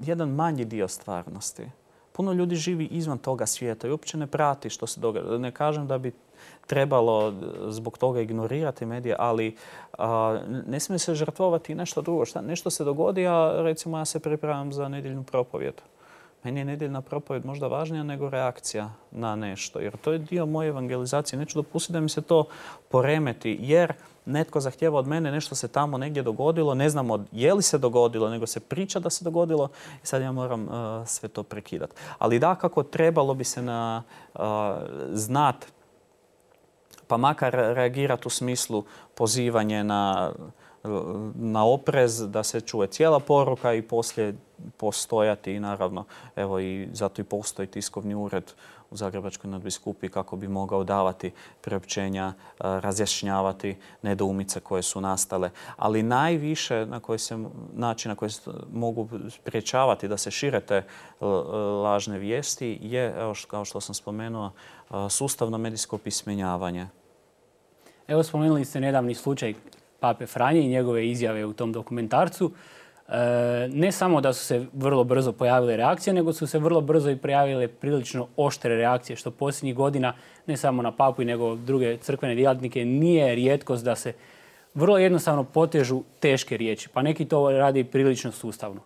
jedan 0.00 0.28
manji 0.28 0.64
dio 0.64 0.88
stvarnosti 0.88 1.66
puno 2.12 2.32
ljudi 2.32 2.56
živi 2.56 2.84
izvan 2.84 3.18
toga 3.18 3.46
svijeta 3.46 3.88
i 3.88 3.90
uopće 3.90 4.18
ne 4.18 4.26
prati 4.26 4.70
što 4.70 4.86
se 4.86 5.00
događa. 5.00 5.38
Ne 5.38 5.52
kažem 5.52 5.86
da 5.86 5.98
bi 5.98 6.12
trebalo 6.66 7.34
zbog 7.68 7.98
toga 7.98 8.20
ignorirati 8.20 8.86
medije, 8.86 9.16
ali 9.18 9.56
ne 10.66 10.80
smije 10.80 10.98
se 10.98 11.14
žrtvovati 11.14 11.74
nešto 11.74 12.02
drugo. 12.02 12.24
Šta, 12.24 12.40
nešto 12.40 12.70
se 12.70 12.84
dogodi, 12.84 13.26
a 13.26 13.52
recimo 13.56 13.98
ja 13.98 14.04
se 14.04 14.20
pripremam 14.20 14.72
za 14.72 14.88
nedjeljnu 14.88 15.22
propovjed. 15.22 15.74
Meni 16.44 16.60
je 16.60 16.64
nedjeljna 16.64 17.00
propovjed 17.00 17.46
možda 17.46 17.66
važnija 17.66 18.02
nego 18.02 18.30
reakcija 18.30 18.90
na 19.10 19.36
nešto. 19.36 19.80
Jer 19.80 19.96
to 19.96 20.12
je 20.12 20.18
dio 20.18 20.46
moje 20.46 20.68
evangelizacije. 20.68 21.38
Neću 21.38 21.58
dopustiti 21.58 21.92
da 21.92 22.00
mi 22.00 22.08
se 22.08 22.22
to 22.22 22.44
poremeti. 22.88 23.58
Jer 23.60 23.92
netko 24.24 24.60
zahtjeva 24.60 24.98
od 24.98 25.08
mene 25.08 25.32
nešto 25.32 25.54
se 25.54 25.68
tamo 25.68 25.98
negdje 25.98 26.22
dogodilo. 26.22 26.74
Ne 26.74 26.88
znamo 26.88 27.24
je 27.32 27.54
li 27.54 27.62
se 27.62 27.78
dogodilo, 27.78 28.30
nego 28.30 28.46
se 28.46 28.60
priča 28.60 29.00
da 29.00 29.10
se 29.10 29.24
dogodilo. 29.24 29.68
I 30.02 30.06
sad 30.06 30.22
ja 30.22 30.32
moram 30.32 30.68
uh, 30.68 31.06
sve 31.06 31.28
to 31.28 31.42
prekidati. 31.42 31.92
Ali 32.18 32.38
da, 32.38 32.54
kako 32.54 32.82
trebalo 32.82 33.34
bi 33.34 33.44
se 33.44 33.62
na 33.62 34.02
uh, 34.34 34.40
znat 35.12 35.66
pa 37.06 37.16
makar 37.16 37.52
reagirati 37.52 38.28
u 38.28 38.30
smislu 38.30 38.84
pozivanje 39.14 39.84
na 39.84 40.32
na 41.34 41.64
oprez, 41.64 42.30
da 42.30 42.42
se 42.42 42.60
čuje 42.60 42.88
cijela 42.88 43.20
poruka 43.20 43.74
i 43.74 43.82
poslije 43.82 44.34
postojati 44.76 45.52
i 45.52 45.60
naravno, 45.60 46.04
evo 46.36 46.60
i 46.60 46.88
zato 46.92 47.22
i 47.22 47.24
postoji 47.24 47.68
tiskovni 47.68 48.14
ured 48.14 48.52
u 48.90 48.96
Zagrebačkoj 48.96 49.50
nadbiskupi 49.50 50.08
kako 50.08 50.36
bi 50.36 50.48
mogao 50.48 50.84
davati 50.84 51.30
priopćenja, 51.60 52.32
razjašnjavati 52.58 53.76
nedoumice 54.02 54.60
koje 54.60 54.82
su 54.82 55.00
nastale. 55.00 55.50
Ali 55.76 56.02
najviše 56.02 56.86
na 56.86 57.00
koji 57.00 57.18
se, 57.18 57.38
način 57.72 58.08
na 58.08 58.14
koji 58.14 58.30
se 58.30 58.50
mogu 58.72 59.08
spriječavati 59.30 60.08
da 60.08 60.16
se 60.16 60.30
šire 60.30 60.60
te 60.60 60.84
lažne 61.82 62.18
vijesti 62.18 62.78
je, 62.82 63.14
evo 63.18 63.34
kao 63.46 63.64
što 63.64 63.80
sam 63.80 63.94
spomenuo, 63.94 64.50
sustavno 65.08 65.58
medijsko 65.58 65.98
pismenjavanje. 65.98 66.88
Evo 68.08 68.22
spomenuli 68.22 68.64
ste 68.64 68.80
nedavni 68.80 69.14
slučaj 69.14 69.54
Pape 70.02 70.26
Franje 70.26 70.60
i 70.60 70.68
njegove 70.68 71.08
izjave 71.08 71.44
u 71.46 71.52
tom 71.52 71.72
dokumentarcu. 71.72 72.50
E, 73.08 73.68
ne 73.72 73.92
samo 73.92 74.20
da 74.20 74.32
su 74.32 74.44
se 74.44 74.66
vrlo 74.72 75.04
brzo 75.04 75.32
pojavile 75.32 75.76
reakcije, 75.76 76.14
nego 76.14 76.32
su 76.32 76.46
se 76.46 76.58
vrlo 76.58 76.80
brzo 76.80 77.10
i 77.10 77.16
pojavile 77.16 77.68
prilično 77.68 78.26
oštre 78.36 78.76
reakcije, 78.76 79.16
što 79.16 79.30
posljednjih 79.30 79.74
godina, 79.74 80.14
ne 80.46 80.56
samo 80.56 80.82
na 80.82 80.92
papu 80.92 81.24
nego 81.24 81.54
druge 81.54 81.96
crkvene 81.96 82.34
djelatnike, 82.34 82.84
nije 82.84 83.34
rijetkost 83.34 83.84
da 83.84 83.94
se 83.96 84.12
vrlo 84.74 84.98
jednostavno 84.98 85.44
potežu 85.44 86.02
teške 86.20 86.56
riječi, 86.56 86.88
pa 86.88 87.02
neki 87.02 87.24
to 87.24 87.50
radi 87.50 87.84
prilično 87.84 88.32
sustavno. 88.32 88.80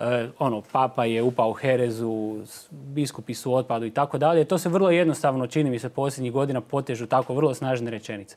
E, 0.00 0.28
ono, 0.38 0.62
papa 0.72 1.04
je 1.04 1.22
upao 1.22 1.50
u 1.50 1.52
herezu, 1.52 2.38
biskupi 2.70 3.34
su 3.34 3.54
otpadu 3.54 3.86
i 3.86 3.90
tako 3.90 4.18
dalje. 4.18 4.44
To 4.44 4.58
se 4.58 4.68
vrlo 4.68 4.90
jednostavno, 4.90 5.46
čini 5.46 5.70
mi 5.70 5.78
se, 5.78 5.88
posljednjih 5.88 6.32
godina 6.32 6.60
potežu 6.60 7.06
tako 7.06 7.34
vrlo 7.34 7.54
snažne 7.54 7.90
rečenice. 7.90 8.36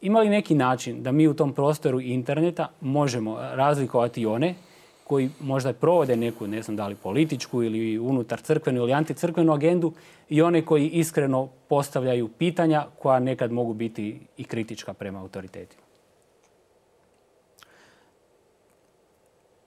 Ima 0.00 0.20
li 0.20 0.28
neki 0.28 0.54
način 0.54 1.02
da 1.02 1.12
mi 1.12 1.28
u 1.28 1.34
tom 1.34 1.52
prostoru 1.52 2.00
interneta 2.00 2.68
možemo 2.80 3.38
razlikovati 3.40 4.26
one 4.26 4.54
koji 5.04 5.30
možda 5.40 5.72
provode 5.72 6.16
neku, 6.16 6.46
ne 6.46 6.62
znam 6.62 6.76
da 6.76 6.86
li 6.86 6.94
političku 6.94 7.62
ili 7.62 7.98
unutar 7.98 8.40
crkvenu 8.40 8.80
ili 8.80 8.92
anticrkvenu 8.92 9.52
agendu 9.52 9.92
i 10.28 10.42
one 10.42 10.64
koji 10.64 10.88
iskreno 10.88 11.48
postavljaju 11.68 12.28
pitanja 12.28 12.86
koja 12.98 13.18
nekad 13.18 13.52
mogu 13.52 13.74
biti 13.74 14.20
i 14.36 14.44
kritička 14.44 14.94
prema 14.94 15.20
autoritetima? 15.20 15.82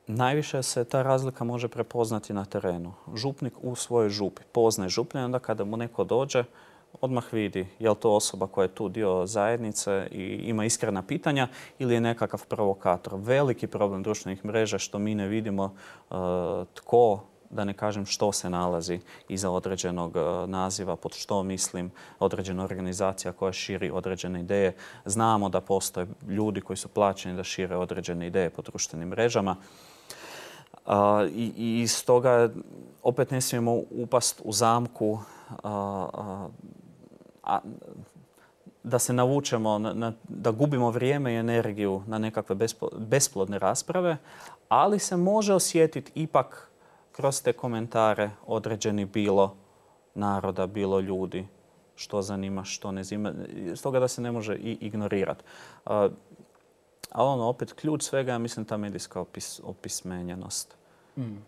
Najviše 0.08 0.64
se 0.64 0.86
ta 0.86 1.02
razlika 1.02 1.44
može 1.44 1.68
prepoznati 1.68 2.34
na 2.34 2.46
terenu. 2.46 2.94
Župnik 3.16 3.54
u 3.62 3.76
svojoj 3.76 4.10
župi 4.10 4.42
poznaje 4.52 4.90
župnje, 4.90 5.22
onda 5.22 5.40
kada 5.40 5.64
mu 5.64 5.78
neko 5.78 6.04
dođe, 6.04 6.44
odmah 7.02 7.34
vidi 7.34 7.68
je 7.80 7.90
li 7.90 7.96
to 7.96 8.12
osoba 8.12 8.48
koja 8.48 8.64
je 8.64 8.76
tu 8.76 8.90
dio 8.90 9.26
zajednice 9.26 10.08
i 10.12 10.24
ima 10.24 10.66
iskrena 10.66 11.02
pitanja 11.02 11.48
ili 11.80 11.94
je 11.94 12.02
nekakav 12.02 12.48
provokator. 12.48 13.14
Veliki 13.16 13.68
problem 13.68 14.04
društvenih 14.04 14.46
mreža 14.46 14.78
što 14.78 15.00
mi 15.00 15.16
ne 15.16 15.28
vidimo 15.28 15.64
uh, 15.64 16.18
tko 16.74 17.20
da 17.50 17.64
ne 17.64 17.74
kažem 17.74 18.06
što 18.06 18.32
se 18.32 18.50
nalazi 18.50 19.00
iza 19.30 19.50
određenog 19.50 20.16
uh, 20.16 20.50
naziva, 20.50 20.96
pod 20.96 21.14
što 21.14 21.44
mislim 21.44 21.92
određena 22.20 22.64
organizacija 22.64 23.32
koja 23.32 23.54
širi 23.54 23.92
određene 23.92 24.40
ideje. 24.40 24.76
Znamo 25.06 25.50
da 25.50 25.62
postoje 25.62 26.08
ljudi 26.28 26.62
koji 26.62 26.78
su 26.78 26.88
plaćeni 26.88 27.36
da 27.36 27.44
šire 27.44 27.76
određene 27.76 28.28
ideje 28.28 28.50
po 28.50 28.62
društvenim 28.62 29.08
mrežama. 29.08 29.56
I, 31.36 31.82
I 31.82 31.88
stoga 31.88 32.50
opet 33.04 33.32
ne 33.32 33.42
smijemo 33.42 33.82
upast 33.92 34.42
u 34.44 34.52
zamku 34.52 35.20
da 38.84 39.00
se 39.00 39.14
navučemo, 39.14 39.80
na, 39.80 40.14
da 40.24 40.52
gubimo 40.52 40.92
vrijeme 40.92 41.34
i 41.34 41.38
energiju 41.38 42.04
na 42.08 42.18
nekakve 42.18 42.56
besplodne 42.98 43.60
rasprave, 43.60 44.18
ali 44.70 45.00
se 45.00 45.18
može 45.18 45.54
osjetiti 45.54 46.12
ipak 46.16 46.72
kroz 47.12 47.42
te 47.42 47.54
komentare 47.54 48.30
određeni 48.48 49.06
bilo 49.06 49.56
naroda, 50.16 50.68
bilo 50.68 51.00
ljudi, 51.00 51.48
što 51.96 52.22
zanima, 52.22 52.64
što 52.64 52.92
ne 52.92 53.04
zima. 53.04 53.34
Stoga 53.76 54.00
da 54.00 54.08
se 54.08 54.22
ne 54.22 54.32
može 54.32 54.56
i 54.56 54.78
ignorirati. 54.82 55.44
Ali 55.84 57.30
ono, 57.30 57.48
opet, 57.48 57.74
ključ 57.74 58.04
svega 58.04 58.34
je, 58.34 58.40
mislim, 58.40 58.66
ta 58.66 58.78
medijska 58.78 59.20
opis, 59.20 59.62
opismenjenost. 59.64 60.76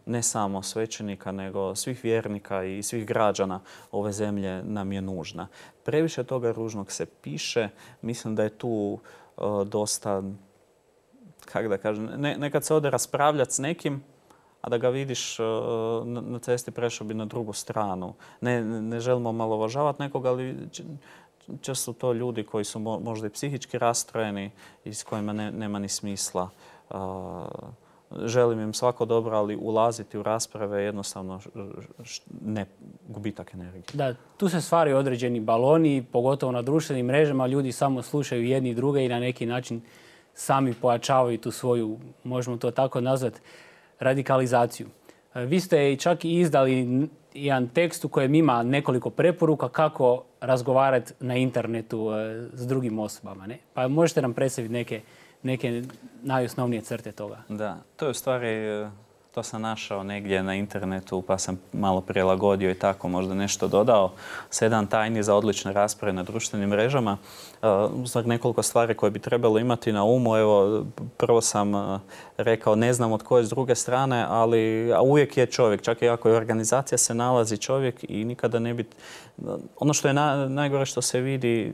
Ne 0.06 0.24
samo 0.24 0.62
svećenika, 0.62 1.32
nego 1.32 1.76
svih 1.76 2.04
vjernika 2.04 2.64
i 2.64 2.84
svih 2.84 3.06
građana 3.06 3.60
ove 3.92 4.12
zemlje 4.12 4.64
nam 4.64 4.92
je 4.92 5.02
nužna. 5.02 5.48
Previše 5.84 6.24
toga 6.24 6.52
ružnog 6.52 6.92
se 6.92 7.06
piše. 7.06 7.70
Mislim 8.02 8.36
da 8.36 8.44
je 8.44 8.58
tu 8.58 9.00
e, 9.38 9.42
dosta, 9.66 10.24
kako 11.46 11.68
da 11.68 11.78
kažem, 11.78 12.06
nekad 12.18 12.66
se 12.66 12.74
ode 12.74 12.90
raspravljati 12.90 13.54
s 13.54 13.60
nekim, 13.60 14.04
a 14.62 14.70
da 14.70 14.78
ga 14.78 14.90
vidiš 14.90 15.40
e, 15.40 15.44
na 16.06 16.40
cesti 16.40 16.72
prešao 16.72 17.08
bi 17.08 17.14
na 17.14 17.26
drugu 17.26 17.54
stranu. 17.54 18.14
Ne, 18.42 18.64
ne 18.64 19.00
želimo 19.00 19.32
malovažavati 19.32 20.02
nekoga, 20.02 20.30
ali 20.30 20.58
često 21.62 21.94
to 21.94 22.14
ljudi 22.14 22.44
koji 22.44 22.66
su 22.66 22.80
možda 22.80 23.28
i 23.28 23.30
psihički 23.30 23.78
rastrojeni 23.78 24.52
i 24.84 24.94
s 24.94 25.04
kojima 25.04 25.34
nema 25.34 25.80
ni 25.80 25.90
smisla. 25.90 26.50
Želim 28.26 28.60
im 28.60 28.74
svako 28.74 29.06
dobro, 29.06 29.38
ali 29.38 29.56
ulaziti 29.56 30.18
u 30.18 30.24
rasprave 30.24 30.82
je 30.82 30.86
jednostavno 30.86 31.40
ne, 32.42 32.66
gubitak 33.08 33.54
energije. 33.54 33.84
Da, 33.94 34.16
tu 34.38 34.50
se 34.50 34.62
stvaraju 34.62 34.98
određeni 34.98 35.40
baloni, 35.40 36.06
pogotovo 36.12 36.52
na 36.52 36.62
društvenim 36.62 37.06
mrežama. 37.06 37.48
Ljudi 37.48 37.72
samo 37.72 38.02
slušaju 38.02 38.44
jedni 38.44 38.70
i 38.70 38.76
druge 38.76 39.06
i 39.06 39.10
na 39.10 39.20
neki 39.20 39.46
način 39.46 39.82
sami 40.34 40.74
pojačavaju 40.74 41.38
tu 41.38 41.52
svoju, 41.52 41.98
možemo 42.24 42.58
to 42.58 42.72
tako 42.72 43.02
nazvati, 43.02 43.40
radikalizaciju. 44.00 44.88
E, 45.36 45.46
vi 45.46 45.60
ste 45.60 45.96
čak 45.96 46.26
i 46.26 46.40
izdali 46.40 47.08
jedan 47.34 47.68
tekst 47.68 48.06
u 48.06 48.10
kojem 48.10 48.36
ima 48.36 48.64
nekoliko 48.64 49.10
preporuka 49.10 49.70
kako 49.70 50.24
razgovarati 50.42 51.14
na 51.20 51.36
internetu 51.36 52.12
e, 52.12 52.48
s 52.54 52.68
drugim 52.68 53.00
osobama. 53.00 53.48
Ne? 53.48 53.58
Pa 53.74 53.88
možete 53.88 54.22
nam 54.22 54.34
predstaviti 54.34 54.74
neke, 54.74 55.02
neke 55.46 55.84
najosnovnije 56.24 56.82
crte 56.82 57.12
toga. 57.12 57.38
Da, 57.50 57.78
to 57.96 58.06
je 58.06 58.12
u 58.12 58.14
stvari 58.14 58.48
e, 58.48 58.90
to 59.36 59.44
sam 59.44 59.62
našao 59.62 60.04
negdje 60.04 60.44
na 60.44 60.56
internetu 60.56 61.22
pa 61.22 61.38
sam 61.38 61.60
malo 61.74 62.02
prilagodio 62.02 62.72
i 62.72 62.80
tako 62.80 63.08
možda 63.08 63.34
nešto 63.34 63.68
dodao. 63.68 64.12
Sedam 64.50 64.88
tajni 64.88 65.24
za 65.24 65.36
odlične 65.36 65.74
rasprave 65.74 66.14
na 66.14 66.24
društvenim 66.24 66.70
mrežama. 66.70 67.18
Uh, 68.16 68.26
nekoliko 68.26 68.64
stvari 68.64 68.94
koje 68.94 69.12
bi 69.12 69.20
trebalo 69.20 69.60
imati 69.60 69.92
na 69.92 70.04
umu. 70.04 70.38
Evo, 70.38 70.86
prvo 71.18 71.42
sam 71.42 71.74
uh, 71.74 72.00
rekao 72.38 72.76
ne 72.76 72.94
znam 72.94 73.12
od 73.12 73.24
koje 73.24 73.44
s 73.44 73.50
druge 73.50 73.76
strane, 73.76 74.26
ali 74.30 74.94
a 74.94 75.02
uvijek 75.02 75.38
je 75.38 75.46
čovjek. 75.46 75.82
Čak 75.82 76.02
i 76.02 76.10
ako 76.10 76.30
je 76.30 76.36
organizacija 76.36 76.98
se 76.98 77.14
nalazi 77.14 77.58
čovjek 77.58 78.06
i 78.10 78.26
nikada 78.26 78.60
ne 78.60 78.74
bi... 78.74 78.86
Ono 79.80 79.94
što 79.94 80.08
je 80.08 80.14
najgore 80.50 80.86
što 80.86 81.02
se 81.02 81.22
vidi 81.22 81.74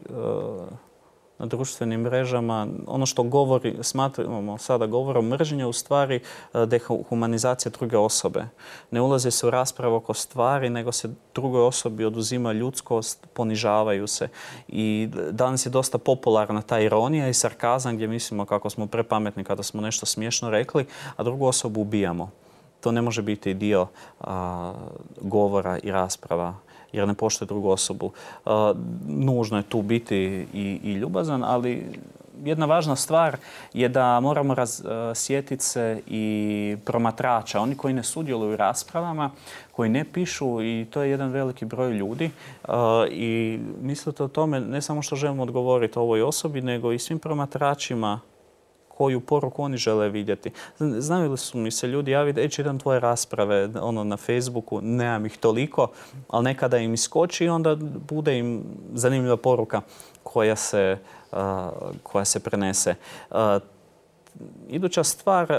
na 1.42 1.48
društvenim 1.48 2.02
mrežama. 2.02 2.68
Ono 2.88 3.06
što 3.06 3.24
govori, 3.24 3.78
smatramo 3.82 4.58
sada 4.58 4.86
govorom 4.86 5.28
mržnje 5.28 5.66
u 5.66 5.74
stvari 5.74 6.16
e, 6.54 6.66
dehumanizacija 6.66 7.72
druge 7.80 7.98
osobe. 7.98 8.46
Ne 8.92 9.02
ulazi 9.02 9.32
se 9.32 9.48
u 9.48 9.50
raspravu 9.50 9.96
oko 9.96 10.14
stvari, 10.14 10.70
nego 10.70 10.92
se 10.92 11.10
drugoj 11.36 11.66
osobi 11.66 12.06
oduzima 12.06 12.54
ljudskost, 12.54 13.28
ponižavaju 13.34 14.08
se. 14.08 14.28
I 14.68 15.10
danas 15.32 15.66
je 15.66 15.70
dosta 15.70 15.98
popularna 15.98 16.62
ta 16.62 16.80
ironija 16.80 17.28
i 17.28 17.34
sarkazam 17.34 17.96
gdje 17.96 18.08
mislimo 18.08 18.46
kako 18.46 18.70
smo 18.70 18.88
prepametni 18.88 19.44
kada 19.44 19.64
smo 19.64 19.82
nešto 19.82 20.06
smiješno 20.06 20.50
rekli, 20.50 20.86
a 21.16 21.24
drugu 21.24 21.46
osobu 21.46 21.82
ubijamo. 21.82 22.30
To 22.82 22.92
ne 22.92 23.02
može 23.02 23.22
biti 23.22 23.54
dio 23.54 23.88
govora 25.22 25.80
i 25.84 25.92
rasprava 25.92 26.54
jer 26.94 27.08
ne 27.08 27.14
poštuje 27.14 27.48
drugu 27.48 27.70
osobu. 27.70 28.12
E, 28.46 28.50
nužno 29.08 29.58
je 29.58 29.64
tu 29.64 29.82
biti 29.82 30.48
i, 30.54 30.94
ljubazan, 30.94 31.44
ali 31.44 31.86
jedna 32.44 32.66
važna 32.66 32.96
stvar 32.96 33.38
je 33.74 33.90
da 33.90 34.20
moramo 34.20 34.56
sjetiti 35.16 35.64
se 35.64 36.02
i 36.08 36.78
promatrača, 36.86 37.62
oni 37.62 37.76
koji 37.76 37.94
ne 37.94 38.04
sudjeluju 38.04 38.54
u 38.54 38.56
raspravama, 38.56 39.32
koji 39.72 39.90
ne 39.90 40.06
pišu 40.14 40.64
i 40.64 40.86
to 40.90 41.02
je 41.02 41.10
jedan 41.10 41.30
veliki 41.30 41.66
broj 41.66 41.94
ljudi. 41.94 42.26
E, 42.26 42.72
I 43.12 43.60
mislite 43.82 44.24
o 44.24 44.28
tome 44.28 44.60
ne 44.60 44.82
samo 44.82 45.02
što 45.02 45.16
želimo 45.16 45.44
odgovoriti 45.44 46.00
ovoj 46.00 46.22
osobi, 46.22 46.62
nego 46.62 46.92
i 46.92 47.00
svim 47.00 47.20
promatračima 47.20 48.20
koju 49.02 49.20
poruku 49.20 49.64
oni 49.64 49.78
žele 49.78 50.10
vidjeti. 50.10 50.52
Znaju 50.80 51.32
li 51.32 51.38
su 51.38 51.58
mi 51.58 51.72
se 51.72 51.88
ljudi 51.88 52.12
javiti, 52.12 52.42
e, 52.42 52.50
čitam 52.50 52.80
tvoje 52.80 53.00
rasprave 53.00 53.70
ono, 53.82 54.04
na 54.04 54.18
Facebooku, 54.18 54.82
nemam 54.82 55.26
ih 55.26 55.38
toliko, 55.38 55.88
ali 56.28 56.44
nekada 56.44 56.78
im 56.78 56.94
iskoči 56.94 57.46
i 57.46 57.50
onda 57.50 57.76
bude 58.10 58.38
im 58.38 58.64
zanimljiva 58.94 59.38
poruka 59.38 59.82
koja 60.24 60.56
se, 60.56 60.98
koja 62.04 62.26
se 62.26 62.40
prenese. 62.40 62.96
iduća 64.70 65.04
stvar, 65.04 65.50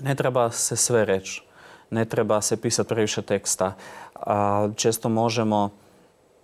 ne 0.00 0.14
treba 0.14 0.50
se 0.50 0.76
sve 0.76 1.04
reći. 1.04 1.42
Ne 1.90 2.04
treba 2.04 2.40
se 2.40 2.56
pisati 2.56 2.88
previše 2.88 3.22
teksta. 3.22 3.72
često 4.76 5.08
možemo, 5.08 5.70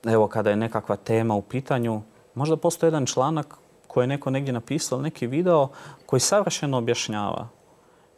evo 0.05 0.27
kada 0.29 0.51
je 0.51 0.57
nekakva 0.57 0.96
tema 0.96 1.35
u 1.35 1.42
pitanju, 1.42 2.03
možda 2.35 2.57
postoji 2.57 2.88
jedan 2.88 3.07
članak 3.07 3.62
koje 3.92 4.02
je 4.02 4.09
neko 4.09 4.31
negdje 4.31 4.52
napisao, 4.52 5.02
neki 5.02 5.26
video 5.26 5.68
koji 6.07 6.20
savršeno 6.20 6.78
objašnjava. 6.78 7.48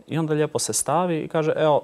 I 0.07 0.19
onda 0.19 0.35
lijepo 0.35 0.59
se 0.59 0.73
stavi 0.73 1.19
i 1.19 1.29
kaže, 1.29 1.53
evo, 1.57 1.83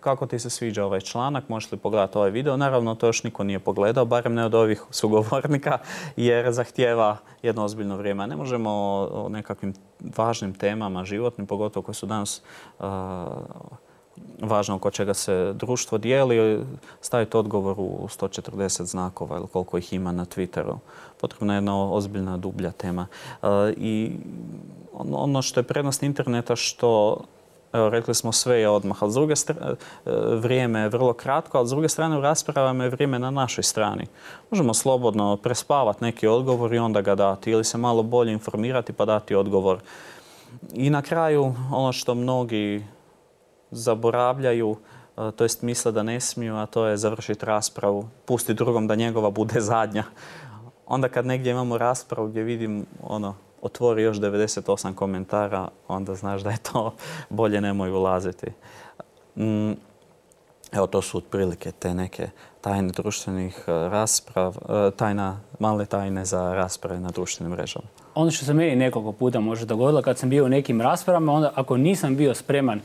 kako 0.00 0.26
ti 0.26 0.38
se 0.38 0.50
sviđa 0.50 0.84
ovaj 0.84 1.00
članak, 1.00 1.48
možeš 1.48 1.72
li 1.72 1.78
pogledati 1.78 2.18
ovaj 2.18 2.30
video. 2.30 2.56
Naravno, 2.56 2.94
to 2.94 3.06
još 3.06 3.24
niko 3.24 3.44
nije 3.44 3.58
pogledao, 3.58 4.04
barem 4.04 4.34
ne 4.34 4.44
od 4.44 4.54
ovih 4.54 4.82
sugovornika, 4.90 5.78
jer 6.16 6.52
zahtjeva 6.52 7.16
jedno 7.42 7.64
ozbiljno 7.64 7.96
vrijeme. 7.96 8.26
Ne 8.26 8.36
možemo 8.36 8.70
o 9.12 9.28
nekakvim 9.28 9.74
važnim 10.16 10.54
temama, 10.54 11.04
životnim, 11.04 11.46
pogotovo 11.46 11.84
koje 11.84 11.94
su 11.94 12.06
danas 12.06 12.42
važno 14.40 14.74
oko 14.74 14.90
čega 14.90 15.14
se 15.14 15.52
društvo 15.54 15.98
dijeli, 15.98 16.64
staviti 17.00 17.36
odgovor 17.36 17.74
u 17.78 18.08
140 18.08 18.84
znakova 18.84 19.36
ili 19.36 19.46
koliko 19.52 19.78
ih 19.78 19.92
ima 19.92 20.12
na 20.12 20.24
Twitteru. 20.24 20.76
Potrebna 21.20 21.54
je 21.54 21.56
jedna 21.56 21.92
ozbiljna, 21.92 22.36
dublja 22.36 22.70
tema. 22.70 23.06
E, 23.42 23.46
I 23.76 24.12
ono, 24.92 25.42
što 25.42 25.60
je 25.60 25.64
prednost 25.64 26.02
interneta 26.02 26.56
što 26.56 27.20
Evo, 27.72 27.90
rekli 27.90 28.14
smo 28.14 28.32
sve 28.32 28.60
je 28.60 28.68
odmah, 28.68 29.02
ali 29.02 29.12
s 29.12 29.14
druge 29.14 29.36
strane, 29.36 29.74
vrijeme 30.40 30.80
je 30.80 30.88
vrlo 30.88 31.12
kratko, 31.12 31.58
ali 31.58 31.66
s 31.66 31.70
druge 31.70 31.88
strane 31.88 32.18
u 32.18 32.20
raspravama 32.20 32.84
je 32.84 32.90
vrijeme 32.90 33.18
na 33.18 33.30
našoj 33.30 33.64
strani. 33.64 34.06
Možemo 34.50 34.74
slobodno 34.74 35.36
prespavati 35.36 36.04
neki 36.04 36.26
odgovor 36.26 36.74
i 36.74 36.78
onda 36.78 37.00
ga 37.00 37.14
dati 37.14 37.50
ili 37.50 37.64
se 37.64 37.78
malo 37.78 38.02
bolje 38.02 38.32
informirati 38.32 38.92
pa 38.92 39.04
dati 39.04 39.34
odgovor. 39.34 39.78
I 40.72 40.90
na 40.90 41.02
kraju, 41.02 41.54
ono 41.72 41.92
što 41.92 42.14
mnogi 42.14 42.84
zaboravljaju, 43.70 44.76
e, 45.16 45.30
to 45.36 45.44
jest 45.44 45.62
misle 45.62 45.92
da 45.92 46.02
ne 46.02 46.20
smiju, 46.20 46.56
a 46.56 46.66
to 46.66 46.86
je 46.86 46.96
završiti 46.96 47.46
raspravu, 47.46 48.08
pusti 48.24 48.54
drugom 48.54 48.86
da 48.86 48.94
njegova 48.94 49.30
bude 49.30 49.60
zadnja. 49.60 50.04
Onda 50.86 51.08
kad 51.08 51.26
negdje 51.26 51.50
imamo 51.50 51.78
raspravu 51.78 52.28
gdje 52.28 52.42
vidim 52.42 52.86
ono, 53.02 53.34
otvori 53.62 54.02
još 54.02 54.16
98 54.16 54.94
komentara, 54.94 55.68
onda 55.88 56.14
znaš 56.14 56.42
da 56.42 56.50
je 56.50 56.58
to 56.72 56.94
bolje 57.28 57.60
nemoj 57.60 57.90
ulaziti. 57.90 58.46
Mm, 59.36 59.72
evo 60.72 60.86
to 60.86 61.02
su 61.02 61.18
otprilike 61.18 61.72
te 61.72 61.94
neke 61.94 62.28
tajne 62.60 62.92
društvenih 62.92 63.64
e, 63.66 63.70
rasprav, 63.70 64.56
e, 64.68 64.90
tajna, 64.90 65.40
male 65.58 65.86
tajne 65.86 66.24
za 66.24 66.54
rasprave 66.54 67.00
na 67.00 67.10
društvenim 67.10 67.52
mrežama. 67.52 67.86
Ono 68.14 68.30
što 68.30 68.44
se 68.44 68.54
meni 68.54 68.76
nekoliko 68.76 69.12
puta 69.12 69.40
može 69.40 69.66
dogodilo 69.66 70.02
kad 70.02 70.18
sam 70.18 70.28
bio 70.28 70.44
u 70.44 70.48
nekim 70.48 70.80
raspravama, 70.80 71.32
onda 71.32 71.52
ako 71.54 71.76
nisam 71.76 72.16
bio 72.16 72.34
spreman 72.34 72.80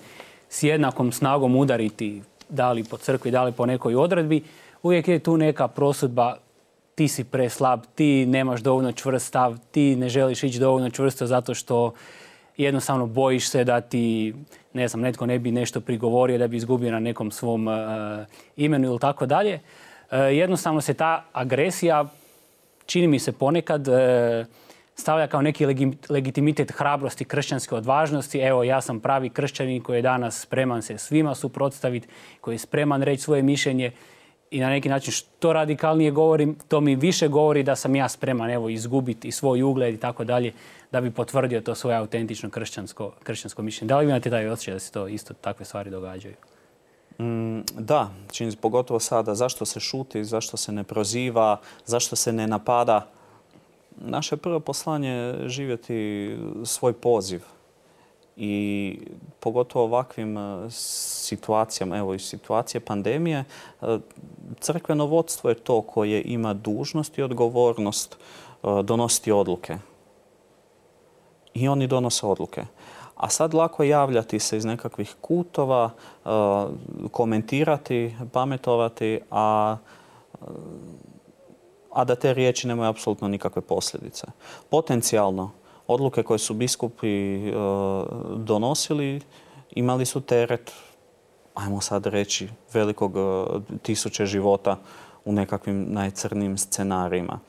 s 0.52 0.64
jednakom 0.64 1.12
snagom 1.12 1.56
udariti, 1.56 2.22
da 2.50 2.72
li 2.72 2.84
po 2.84 2.98
crkvi, 2.98 3.32
da 3.32 3.44
li 3.44 3.52
po 3.52 3.66
nekoj 3.66 3.96
odredbi, 3.96 4.44
uvijek 4.84 5.08
je 5.08 5.20
tu 5.20 5.38
neka 5.38 5.68
prosudba 5.68 6.36
ti 6.96 7.08
si 7.08 7.24
preslab, 7.24 7.82
ti 7.96 8.26
nemaš 8.26 8.62
dovoljno 8.62 8.92
čvrst 8.92 9.28
stav, 9.28 9.58
ti 9.72 9.96
ne 9.96 10.10
želiš 10.10 10.44
ići 10.44 10.60
dovoljno 10.60 10.90
čvrsto 10.90 11.26
zato 11.26 11.54
što 11.54 11.94
jednostavno 12.58 13.08
bojiš 13.08 13.50
se 13.50 13.64
da 13.64 13.82
ti, 13.82 14.36
ne 14.74 14.88
znam, 14.88 15.02
netko 15.02 15.26
ne 15.26 15.40
bi 15.40 15.52
nešto 15.52 15.82
prigovorio, 15.82 16.38
da 16.38 16.48
bi 16.48 16.58
izgubio 16.58 16.92
na 16.92 17.00
nekom 17.00 17.32
svom 17.32 17.68
uh, 17.68 17.74
imenu 18.58 18.88
ili 18.88 19.00
tako 19.00 19.26
dalje. 19.26 19.60
Uh, 20.12 20.18
jednostavno 20.32 20.82
se 20.82 20.94
ta 20.94 21.26
agresija, 21.34 22.06
čini 22.86 23.08
mi 23.08 23.20
se 23.20 23.32
ponekad, 23.32 23.88
uh, 23.88 23.96
stavlja 24.96 25.28
kao 25.28 25.42
neki 25.42 25.66
legitimitet 26.10 26.72
hrabrosti, 26.72 27.26
kršćanske 27.26 27.76
odvažnosti. 27.76 28.40
Evo, 28.40 28.64
ja 28.64 28.82
sam 28.82 29.00
pravi 29.00 29.30
kršćanin 29.30 29.84
koji 29.84 29.98
je 29.98 30.02
danas 30.02 30.42
spreman 30.42 30.82
se 30.82 30.98
svima 30.98 31.36
suprotstaviti, 31.36 32.08
koji 32.42 32.56
je 32.56 32.60
spreman 32.60 33.04
reći 33.04 33.24
svoje 33.24 33.42
mišljenje 33.42 33.92
i 34.52 34.60
na 34.60 34.70
neki 34.70 34.90
način 34.90 35.12
što 35.12 35.54
radikalnije 35.54 36.12
govorim, 36.12 36.56
to 36.68 36.82
mi 36.82 36.96
više 36.96 37.28
govori 37.28 37.64
da 37.64 37.76
sam 37.76 37.96
ja 37.96 38.10
spreman 38.10 38.50
evo, 38.52 38.70
izgubiti 38.70 39.32
svoj 39.32 39.64
ugled 39.64 39.94
i 39.94 39.98
tako 39.98 40.24
dalje, 40.24 40.54
da 40.92 41.02
bi 41.02 41.12
potvrdio 41.12 41.62
to 41.62 41.76
svoje 41.76 41.98
autentično 41.98 42.50
kršćansko, 42.50 43.12
kršćansko 43.24 43.62
mišljenje. 43.62 43.90
Da 43.90 43.98
li 43.98 44.06
imate 44.06 44.30
taj 44.30 44.48
osjećaj 44.48 44.74
da 44.74 44.80
se 44.80 44.92
to 44.92 45.08
isto 45.08 45.34
takve 45.34 45.66
stvari 45.66 45.90
događaju? 45.90 46.36
Mm, 47.20 47.62
da, 47.78 48.10
čini 48.32 48.56
pogotovo 48.62 49.00
sada. 49.00 49.36
Zašto 49.36 49.66
se 49.66 49.80
šuti, 49.80 50.24
zašto 50.24 50.58
se 50.58 50.72
ne 50.72 50.84
proziva, 50.84 51.62
zašto 51.86 52.16
se 52.16 52.34
ne 52.34 52.48
napada? 52.48 53.08
Naše 54.06 54.38
prvo 54.38 54.60
poslanje 54.60 55.36
živjeti 55.46 56.38
svoj 56.66 56.94
poziv 56.94 57.42
i 58.36 58.98
pogotovo 59.40 59.86
ovakvim 59.86 60.38
e, 60.38 60.70
situacijama, 60.70 61.98
evo 61.98 62.14
i 62.14 62.20
situacije 62.20 62.82
pandemije, 62.82 63.44
e, 63.82 63.98
crkveno 64.60 65.06
vodstvo 65.06 65.50
je 65.50 65.56
to 65.56 65.82
koje 65.82 66.22
ima 66.22 66.54
dužnost 66.54 67.18
i 67.18 67.22
odgovornost 67.22 68.16
e, 68.16 68.68
donositi 68.84 69.32
odluke. 69.32 69.78
I 71.54 71.68
oni 71.68 71.88
donose 71.88 72.26
odluke. 72.26 72.66
A 73.16 73.30
sad 73.30 73.54
lako 73.54 73.84
javljati 73.84 74.40
se 74.40 74.58
iz 74.58 74.66
nekakvih 74.66 75.16
kutova, 75.22 75.90
komentirati, 77.12 78.16
pametovati, 78.32 79.20
a 79.32 79.78
a 81.94 82.04
da 82.04 82.16
te 82.16 82.34
riječi 82.34 82.68
nemaju 82.68 82.90
apsolutno 82.90 83.28
nikakve 83.28 83.62
posljedice. 83.62 84.28
Potencijalno, 84.70 85.52
odluke 85.88 86.24
koje 86.24 86.40
su 86.40 86.54
biskupi 86.54 87.48
e, 87.48 87.52
donosili 88.36 89.22
imali 89.72 90.06
su 90.06 90.22
teret, 90.22 90.72
ajmo 91.54 91.82
sad 91.82 92.06
reći, 92.06 92.50
velikog 92.74 93.18
e, 93.18 93.20
tisuće 93.82 94.26
života 94.26 94.78
u 95.26 95.32
nekakvim 95.32 95.86
najcrnijim 95.90 96.58
scenarijima. 96.58 97.40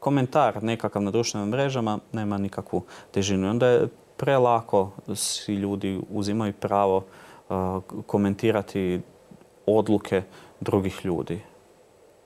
Komentar 0.00 0.62
nekakav 0.62 1.02
na 1.02 1.10
društvenim 1.10 1.48
mrežama 1.48 1.98
nema 2.12 2.38
nikakvu 2.38 2.82
težinu. 3.10 3.50
Onda 3.50 3.66
je 3.66 3.88
prelako 4.16 4.90
si 5.14 5.54
ljudi 5.54 6.00
uzimaju 6.10 6.52
pravo 6.52 7.04
e, 7.04 7.54
komentirati 8.06 9.00
odluke 9.66 10.22
drugih 10.60 11.00
ljudi. 11.04 11.40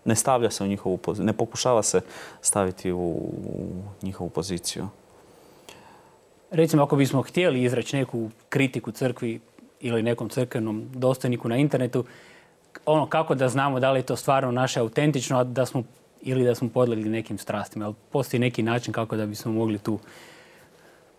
Ne 0.04 0.16
stavlja 0.16 0.50
se 0.50 0.64
u 0.64 0.66
njihovu 0.66 0.96
poziciju, 0.96 1.26
ne 1.26 1.32
pokušava 1.32 1.82
se 1.82 2.00
staviti 2.40 2.92
u 2.92 3.32
njihovu 4.02 4.30
poziciju. 4.30 4.88
Recimo, 6.50 6.82
ako 6.82 6.96
bismo 6.96 7.22
htjeli 7.22 7.62
izreći 7.62 7.96
neku 7.96 8.30
kritiku 8.48 8.92
crkvi 8.92 9.40
ili 9.80 10.02
nekom 10.02 10.28
crkvenom 10.28 10.86
dostojniku 10.94 11.48
na 11.48 11.56
internetu, 11.56 12.04
ono 12.86 13.06
kako 13.06 13.34
da 13.34 13.48
znamo 13.48 13.80
da 13.80 13.92
li 13.92 13.98
je 13.98 14.06
to 14.06 14.16
stvarno 14.16 14.50
naše 14.50 14.80
autentično, 14.80 15.38
a 15.38 15.44
da 15.44 15.66
smo 15.66 15.82
ili 16.22 16.44
da 16.44 16.54
smo 16.54 16.68
podlegli 16.68 17.10
nekim 17.10 17.38
strastima. 17.38 17.84
Ali 17.84 17.94
postoji 18.10 18.40
neki 18.40 18.62
način 18.62 18.92
kako 18.92 19.16
da 19.16 19.26
bismo 19.26 19.52
mogli 19.52 19.78
tu 19.78 19.98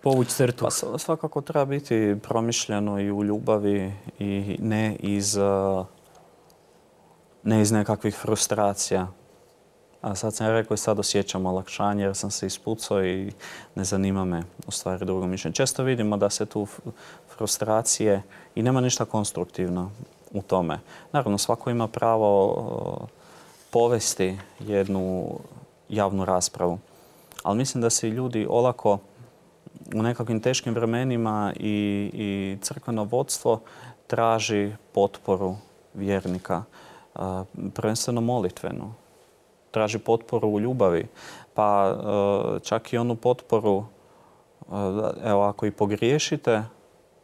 povući 0.01 0.31
crtu? 0.31 0.65
Pa 0.65 0.97
svakako 0.97 1.41
treba 1.41 1.65
biti 1.65 2.15
promišljeno 2.23 2.99
i 2.99 3.11
u 3.11 3.23
ljubavi 3.23 3.91
i 4.19 4.57
ne 4.59 4.95
iz, 4.99 5.37
ne 7.43 7.61
iz 7.61 7.71
nekakvih 7.71 8.15
frustracija. 8.15 9.07
A 10.01 10.15
sad 10.15 10.35
sam 10.35 10.47
rekao 10.47 10.75
i 10.75 10.77
sad 10.77 10.99
osjećam 10.99 11.45
olakšanje 11.45 12.03
jer 12.03 12.15
sam 12.15 12.31
se 12.31 12.47
ispucao 12.47 13.05
i 13.05 13.31
ne 13.75 13.83
zanima 13.83 14.25
me 14.25 14.43
u 14.67 14.71
stvari 14.71 15.05
drugo 15.05 15.27
mišljenje. 15.27 15.55
Često 15.55 15.83
vidimo 15.83 16.17
da 16.17 16.29
se 16.29 16.45
tu 16.45 16.67
frustracije 17.37 18.23
i 18.55 18.63
nema 18.63 18.81
ništa 18.81 19.05
konstruktivno 19.05 19.91
u 20.31 20.41
tome. 20.41 20.79
Naravno, 21.11 21.37
svako 21.37 21.69
ima 21.69 21.87
pravo 21.87 23.07
povesti 23.69 24.37
jednu 24.59 25.39
javnu 25.89 26.25
raspravu. 26.25 26.79
Ali 27.43 27.57
mislim 27.57 27.81
da 27.81 27.89
se 27.89 28.09
ljudi 28.09 28.47
olako 28.49 28.99
u 29.95 30.03
nekakvim 30.03 30.41
teškim 30.41 30.73
vremenima 30.73 31.53
i, 31.55 32.09
i 32.13 32.57
crkveno 32.61 33.03
vodstvo 33.03 33.61
traži 34.07 34.71
potporu 34.93 35.55
vjernika, 35.93 36.63
prvenstveno 37.73 38.21
molitvenu 38.21 38.93
traži 39.73 39.99
potporu 39.99 40.49
u 40.49 40.59
ljubavi. 40.59 41.07
Pa 41.53 41.89
e, 41.89 42.59
čak 42.59 42.93
i 42.93 42.97
onu 42.97 43.15
potporu, 43.15 43.83
e, 44.61 44.75
evo 45.29 45.43
ako 45.43 45.65
i 45.65 45.71
pogriješite, 45.71 46.63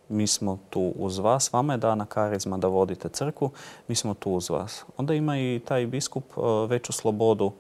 mi 0.10 0.28
smo 0.28 0.58
tu 0.70 0.94
uz 0.96 1.18
vas, 1.18 1.54
vama 1.54 1.74
je 1.74 1.78
dana 1.78 2.06
karizma 2.06 2.58
da 2.58 2.68
vodite 2.68 3.10
crku, 3.10 3.52
mi 3.88 3.96
smo 3.96 4.14
tu 4.14 4.32
uz 4.32 4.50
vas. 4.50 4.86
Onda 4.98 5.14
ima 5.14 5.38
i 5.38 5.62
taj 5.66 5.86
biskup 5.86 6.24
e, 6.38 6.42
veću 6.68 6.94
slobodu 6.94 7.52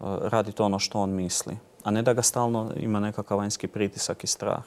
raditi 0.00 0.62
ono 0.62 0.78
što 0.78 1.00
on 1.00 1.10
misli, 1.10 1.56
a 1.84 1.90
ne 1.90 2.02
da 2.02 2.12
ga 2.12 2.22
stalno 2.22 2.70
ima 2.76 3.00
nekakav 3.00 3.38
vanjski 3.38 3.68
pritisak 3.68 4.24
i 4.24 4.26
strah. 4.26 4.62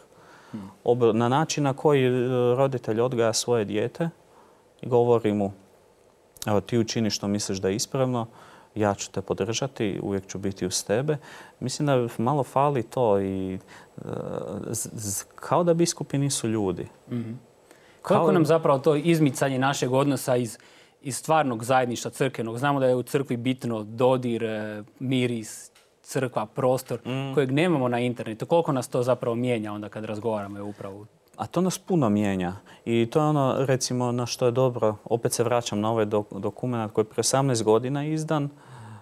Na 1.14 1.30
način 1.30 1.64
na 1.64 1.74
koji 1.74 2.10
roditelj 2.58 3.02
odgaja 3.02 3.34
svoje 3.34 3.66
dijete 3.66 4.10
i 4.82 4.88
govori 4.88 5.34
mu 5.34 5.52
evo 6.46 6.62
ti 6.62 6.78
učini 6.78 7.10
što 7.10 7.28
misliš 7.28 7.58
da 7.58 7.70
je 7.70 7.76
ispravno, 7.76 8.28
ja 8.76 8.94
ću 8.94 9.12
te 9.12 9.22
podržati, 9.22 10.00
uvijek 10.04 10.28
ću 10.28 10.38
biti 10.38 10.66
uz 10.66 10.84
tebe. 10.84 11.18
Mislim 11.60 11.86
da 11.86 12.08
malo 12.18 12.44
fali 12.44 12.84
to 12.84 13.20
i 13.22 13.54
e, 13.54 13.60
kao 15.36 15.64
da 15.64 15.74
biskupi 15.74 16.18
nisu 16.18 16.48
ljudi. 16.48 16.88
mm 17.12 17.40
Kako 18.02 18.32
nam 18.32 18.46
zapravo 18.46 18.80
to 18.80 18.96
izmicanje 18.96 19.60
našeg 19.60 19.94
odnosa 19.94 20.36
iz, 20.36 20.58
iz 21.02 21.18
stvarnog 21.18 21.64
zajedništva 21.64 22.12
crkvenog? 22.12 22.58
Znamo 22.58 22.80
da 22.80 22.86
je 22.86 22.96
u 22.96 23.04
crkvi 23.04 23.38
bitno 23.38 23.84
dodir, 23.84 24.44
e, 24.44 24.84
miris, 25.00 25.72
crkva, 26.02 26.46
prostor 26.46 27.00
mm. 27.06 27.34
kojeg 27.34 27.52
nemamo 27.52 27.88
na 27.88 28.00
internetu. 28.00 28.46
Koliko 28.46 28.72
nas 28.72 28.88
to 28.88 29.04
zapravo 29.04 29.36
mijenja 29.36 29.74
onda 29.74 29.90
kad 29.90 30.06
razgovaramo 30.06 30.66
upravo 30.66 31.06
a 31.40 31.48
to 31.48 31.62
nas 31.62 31.78
puno 31.78 32.10
mijenja. 32.10 32.54
I 32.86 33.08
to 33.12 33.20
je 33.20 33.26
ono, 33.26 33.56
recimo, 33.60 34.12
na 34.12 34.26
što 34.26 34.46
je 34.46 34.52
dobro. 34.52 34.96
Opet 35.06 35.34
se 35.34 35.44
vraćam 35.44 35.80
na 35.80 35.92
ovaj 35.92 36.06
dokument 36.32 36.92
koji 36.94 37.06
je 37.06 37.10
prije 37.10 37.24
18 37.24 37.64
godina 37.64 38.06
izdan. 38.06 38.50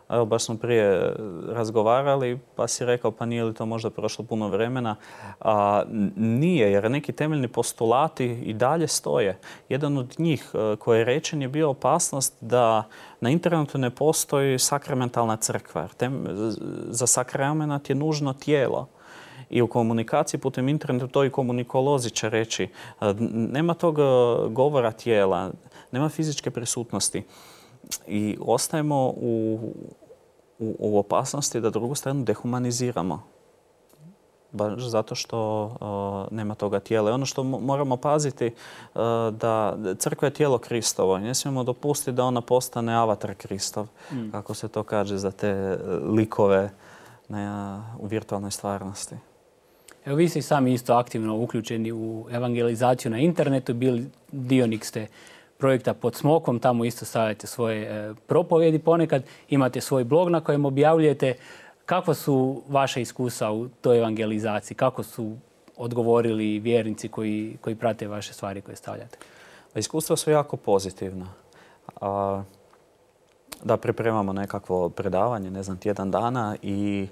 Evo, 0.09 0.25
baš 0.25 0.45
smo 0.45 0.57
prije 0.57 1.13
razgovarali, 1.49 2.39
pa 2.55 2.67
si 2.67 2.85
rekao, 2.85 3.11
pa 3.11 3.25
nije 3.25 3.43
li 3.43 3.53
to 3.53 3.65
možda 3.65 3.89
prošlo 3.89 4.25
puno 4.25 4.47
vremena. 4.47 4.95
A, 5.41 5.83
nije, 6.15 6.71
jer 6.71 6.91
neki 6.91 7.11
temeljni 7.11 7.47
postulati 7.47 8.25
i 8.25 8.53
dalje 8.53 8.87
stoje. 8.87 9.39
Jedan 9.69 9.97
od 9.97 10.15
njih 10.17 10.51
e, 10.53 10.75
koji 10.75 10.99
je 10.99 11.05
rečen 11.05 11.41
je 11.41 11.47
bio 11.47 11.69
opasnost 11.69 12.33
da 12.41 12.83
na 13.21 13.29
internetu 13.29 13.77
ne 13.77 13.89
postoji 13.89 14.59
sakramentalna 14.59 15.35
crkva. 15.35 15.87
za 16.89 17.07
sakrament 17.07 17.89
je 17.89 17.95
nužno 17.95 18.33
tijelo 18.33 18.87
i 19.49 19.61
u 19.61 19.67
komunikaciji 19.67 20.39
putem 20.39 20.69
interneta, 20.69 21.07
to 21.07 21.25
i 21.25 21.29
komunikolozi 21.29 22.09
će 22.09 22.29
reći. 22.29 22.67
Nema 23.29 23.73
tog 23.73 23.95
govora 24.49 24.91
tijela, 24.91 25.51
nema 25.91 26.09
fizičke 26.09 26.51
prisutnosti. 26.51 27.23
I 28.07 28.37
ostajemo 28.41 29.07
u, 29.07 29.59
u, 30.59 30.99
opasnosti 30.99 31.61
da 31.61 31.69
drugu 31.69 31.95
stranu 31.95 32.23
dehumaniziramo. 32.23 33.23
Baš 34.51 34.83
zato 34.83 35.15
što 35.15 36.27
nema 36.31 36.55
toga 36.55 36.79
tijela. 36.79 37.09
I 37.09 37.13
ono 37.13 37.25
što 37.25 37.43
moramo 37.43 37.97
paziti 37.97 38.53
da 39.31 39.77
crkva 39.97 40.27
je 40.27 40.33
tijelo 40.33 40.57
Kristovo. 40.57 41.17
Ne 41.17 41.35
smijemo 41.35 41.63
dopustiti 41.63 42.11
da 42.11 42.25
ona 42.25 42.41
postane 42.41 42.95
avatar 42.95 43.35
Kristov, 43.35 43.87
mm. 44.11 44.31
kako 44.31 44.53
se 44.53 44.67
to 44.67 44.83
kaže 44.83 45.17
za 45.17 45.31
te 45.31 45.47
e, 45.49 45.77
likove 46.03 46.69
u 47.99 48.05
virtualnoj 48.05 48.51
stvarnosti. 48.51 49.15
Evo 50.07 50.15
vi 50.15 50.29
ste 50.29 50.41
sami 50.41 50.73
isto 50.73 50.93
aktivno 50.93 51.37
uključeni 51.37 51.91
u 51.91 52.25
evangelizaciju 52.31 53.11
na 53.11 53.17
internetu, 53.17 53.73
bili 53.73 54.05
dionik 54.31 54.85
ste 54.85 55.07
projekta 55.57 55.93
pod 55.93 56.15
smokom, 56.15 56.59
tamo 56.59 56.85
isto 56.85 57.05
stavljate 57.05 57.47
svoje 57.47 57.81
e, 57.81 58.13
propovjedi 58.27 58.79
ponekad, 58.79 59.23
imate 59.49 59.81
svoj 59.81 60.03
blog 60.03 60.29
na 60.29 60.41
kojem 60.41 60.65
objavljujete. 60.65 61.33
Kako 61.85 62.13
su 62.13 62.61
vaše 62.67 63.01
iskustva 63.01 63.51
u 63.51 63.67
toj 63.67 63.97
evangelizaciji? 63.97 64.77
Kako 64.77 65.03
su 65.03 65.37
odgovorili 65.77 66.59
vjernici 66.59 67.07
koji, 67.07 67.57
koji 67.61 67.75
prate 67.75 68.07
vaše 68.07 68.33
stvari 68.33 68.61
koje 68.61 68.75
stavljate? 68.75 69.17
Pa 69.73 69.79
iskustva 69.79 70.15
su 70.15 70.31
jako 70.31 70.57
pozitivna. 70.57 71.27
da 73.63 73.77
pripremamo 73.77 74.33
nekakvo 74.33 74.89
predavanje, 74.89 75.51
ne 75.51 75.63
znam, 75.63 75.77
tjedan 75.77 76.11
dana 76.11 76.55
i 76.61 77.07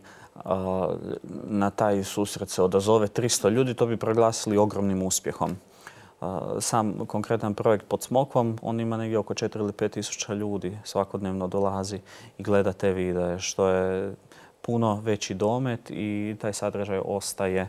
na 1.43 1.69
taj 1.69 2.03
susret 2.03 2.49
se 2.49 2.61
odazove 2.61 3.07
300 3.07 3.49
ljudi, 3.49 3.73
to 3.73 3.85
bi 3.85 3.97
proglasili 3.97 4.57
ogromnim 4.57 5.03
uspjehom. 5.03 5.55
Sam 6.59 7.05
konkretan 7.07 7.53
projekt 7.53 7.85
pod 7.87 8.03
Smokvom, 8.03 8.57
on 8.61 8.79
ima 8.79 8.97
negdje 8.97 9.17
oko 9.17 9.33
4 9.33 9.59
ili 9.59 9.71
5 9.71 9.89
tisuća 9.89 10.33
ljudi 10.33 10.77
svakodnevno 10.83 11.47
dolazi 11.47 11.99
i 12.37 12.43
gleda 12.43 12.73
te 12.73 12.93
videe, 12.93 13.39
što 13.39 13.67
je 13.67 14.15
puno 14.61 15.01
veći 15.03 15.33
domet 15.33 15.89
i 15.89 16.35
taj 16.41 16.53
sadržaj 16.53 17.01
ostaje 17.05 17.67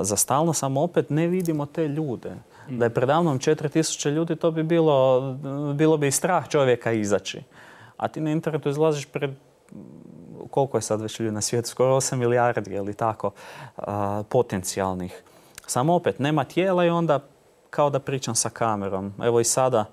za 0.00 0.16
stalno. 0.16 0.52
Samo 0.52 0.82
opet 0.82 1.10
ne 1.10 1.26
vidimo 1.26 1.66
te 1.66 1.88
ljude. 1.88 2.34
Mm. 2.68 2.78
Da 2.78 2.84
je 2.84 2.94
predavnom 2.94 3.38
4000 3.38 4.10
ljudi, 4.10 4.36
to 4.36 4.50
bi 4.50 4.62
bilo, 4.62 5.20
bilo 5.74 5.96
bi 5.96 6.06
i 6.06 6.10
strah 6.10 6.48
čovjeka 6.48 6.92
izaći. 6.92 7.42
A 7.96 8.08
ti 8.08 8.20
na 8.20 8.30
internetu 8.30 8.68
izlaziš 8.68 9.06
pred 9.06 9.30
koliko 10.52 10.78
je 10.78 10.82
sad 10.82 11.00
već 11.00 11.20
ljudi 11.20 11.34
na 11.34 11.40
svijetu, 11.40 11.68
skoro 11.68 11.96
8 11.96 12.16
milijardi 12.16 12.74
ili 12.74 12.94
tako, 12.94 13.30
potencijalnih. 14.28 15.22
Samo 15.66 15.94
opet, 15.94 16.18
nema 16.18 16.44
tijela 16.44 16.84
i 16.84 16.90
onda 16.90 17.20
kao 17.70 17.90
da 17.90 17.98
pričam 17.98 18.34
sa 18.34 18.50
kamerom. 18.50 19.12
Evo 19.22 19.40
i 19.40 19.44
sada 19.44 19.84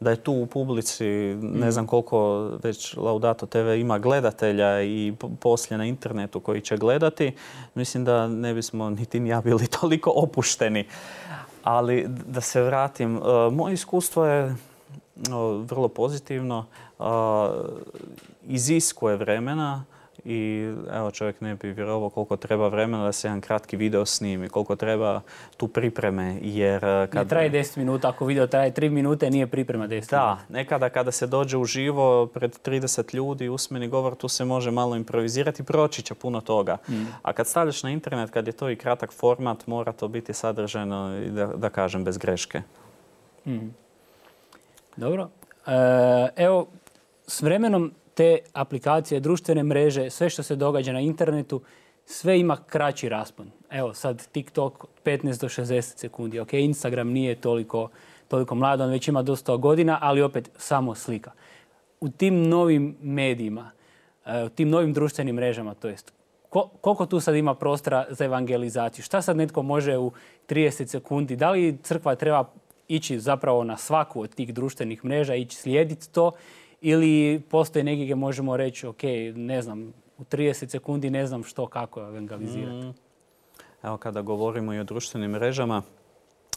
da 0.00 0.10
je 0.10 0.16
tu 0.16 0.32
u 0.32 0.46
publici 0.46 1.06
ne 1.42 1.70
znam 1.70 1.86
koliko 1.86 2.50
već 2.62 2.96
Laudato 2.96 3.46
TV 3.46 3.68
ima 3.68 3.98
gledatelja 3.98 4.82
i 4.82 5.12
poslije 5.40 5.78
na 5.78 5.84
internetu 5.84 6.40
koji 6.40 6.60
će 6.60 6.76
gledati, 6.76 7.36
mislim 7.74 8.04
da 8.04 8.28
ne 8.28 8.54
bismo 8.54 8.90
niti 8.90 9.20
ni 9.20 9.28
ja 9.28 9.40
bili 9.40 9.66
toliko 9.80 10.12
opušteni. 10.16 10.88
Ali 11.64 12.06
da 12.08 12.40
se 12.40 12.62
vratim, 12.62 13.16
e, 13.16 13.20
moje 13.50 13.74
iskustvo 13.74 14.26
je 14.26 14.56
vrlo 15.66 15.88
pozitivno 15.88 16.66
iziskuje 18.42 19.16
vremena 19.16 19.84
i 20.24 20.72
evo 20.92 21.10
čovjek 21.10 21.40
ne 21.40 21.54
bi 21.54 21.72
vjerovao 21.72 22.10
koliko 22.10 22.36
treba 22.36 22.68
vremena 22.68 23.04
da 23.04 23.12
se 23.12 23.28
jedan 23.28 23.40
kratki 23.40 23.76
video 23.76 24.06
snimi, 24.06 24.48
koliko 24.48 24.76
treba 24.76 25.20
tu 25.56 25.68
pripreme 25.68 26.38
jer... 26.42 26.80
Kad... 26.80 27.14
Ne 27.14 27.28
traje 27.28 27.50
10 27.50 27.78
minuta, 27.78 28.08
ako 28.08 28.26
video 28.26 28.46
traje 28.46 28.72
3 28.72 28.88
minute 28.90 29.30
nije 29.30 29.46
priprema 29.46 29.84
10 29.84 29.90
minuta. 29.90 30.16
Da, 30.16 30.38
nekada 30.48 30.88
kada 30.88 31.12
se 31.12 31.26
dođe 31.26 31.56
u 31.56 31.64
živo 31.64 32.26
pred 32.26 32.58
30 32.64 33.14
ljudi, 33.14 33.48
usmeni 33.48 33.88
govor, 33.88 34.14
tu 34.14 34.28
se 34.28 34.44
može 34.44 34.70
malo 34.70 34.96
improvizirati, 34.96 35.62
proći 35.62 36.02
će 36.02 36.14
puno 36.14 36.40
toga. 36.40 36.76
Mm. 36.88 37.04
A 37.22 37.32
kad 37.32 37.46
stavljaš 37.46 37.82
na 37.82 37.90
internet, 37.90 38.30
kad 38.30 38.46
je 38.46 38.52
to 38.52 38.70
i 38.70 38.76
kratak 38.76 39.12
format, 39.12 39.66
mora 39.66 39.92
to 39.92 40.08
biti 40.08 40.32
sadržajno 40.32 41.20
da, 41.30 41.46
da 41.46 41.70
kažem 41.70 42.04
bez 42.04 42.18
greške. 42.18 42.62
Mm. 43.46 43.81
Dobro. 44.96 45.30
E, 45.66 46.28
evo, 46.36 46.66
s 47.26 47.42
vremenom 47.42 47.92
te 48.14 48.38
aplikacije, 48.52 49.20
društvene 49.20 49.62
mreže, 49.62 50.10
sve 50.10 50.30
što 50.30 50.42
se 50.42 50.56
događa 50.56 50.92
na 50.92 51.00
internetu, 51.00 51.62
sve 52.06 52.40
ima 52.40 52.56
kraći 52.66 53.08
raspon. 53.08 53.50
Evo 53.70 53.94
sad 53.94 54.26
TikTok 54.32 54.84
15 55.04 55.40
do 55.40 55.48
60 55.48 55.80
sekundi. 55.80 56.40
Ok, 56.40 56.52
Instagram 56.52 57.08
nije 57.08 57.34
toliko, 57.34 57.88
toliko 58.28 58.54
mlad, 58.54 58.80
on 58.80 58.90
već 58.90 59.08
ima 59.08 59.22
dosta 59.22 59.56
godina, 59.56 59.98
ali 60.00 60.22
opet 60.22 60.50
samo 60.56 60.94
slika. 60.94 61.32
U 62.00 62.08
tim 62.08 62.48
novim 62.48 62.96
medijima, 63.02 63.70
e, 64.26 64.44
u 64.44 64.48
tim 64.48 64.70
novim 64.70 64.92
društvenim 64.92 65.36
mrežama, 65.36 65.74
to 65.74 65.88
jest 65.88 66.12
koliko 66.80 67.06
tu 67.06 67.20
sad 67.20 67.34
ima 67.34 67.54
prostora 67.54 68.06
za 68.10 68.24
evangelizaciju? 68.24 69.04
Šta 69.04 69.22
sad 69.22 69.36
netko 69.36 69.62
može 69.62 69.98
u 69.98 70.12
30 70.48 70.86
sekundi? 70.86 71.36
Da 71.36 71.50
li 71.50 71.78
crkva 71.82 72.14
treba 72.14 72.44
ići 72.96 73.20
zapravo 73.20 73.64
na 73.64 73.76
svaku 73.76 74.20
od 74.20 74.34
tih 74.34 74.54
društvenih 74.54 75.04
mreža, 75.04 75.34
ići 75.34 75.56
slijediti 75.56 76.12
to 76.12 76.32
ili 76.80 77.42
postoje 77.50 77.84
neki 77.84 78.02
gdje 78.02 78.14
možemo 78.14 78.56
reći, 78.56 78.86
ok, 78.86 79.02
ne 79.34 79.62
znam, 79.62 79.92
u 80.18 80.24
30 80.24 80.68
sekundi 80.68 81.10
ne 81.10 81.26
znam 81.26 81.44
što, 81.44 81.66
kako 81.66 82.00
evangelizirati. 82.00 82.86
Mm. 82.86 82.94
Evo 83.82 83.96
kada 83.96 84.22
govorimo 84.22 84.74
i 84.74 84.78
o 84.78 84.84
društvenim 84.84 85.30
mrežama, 85.30 85.82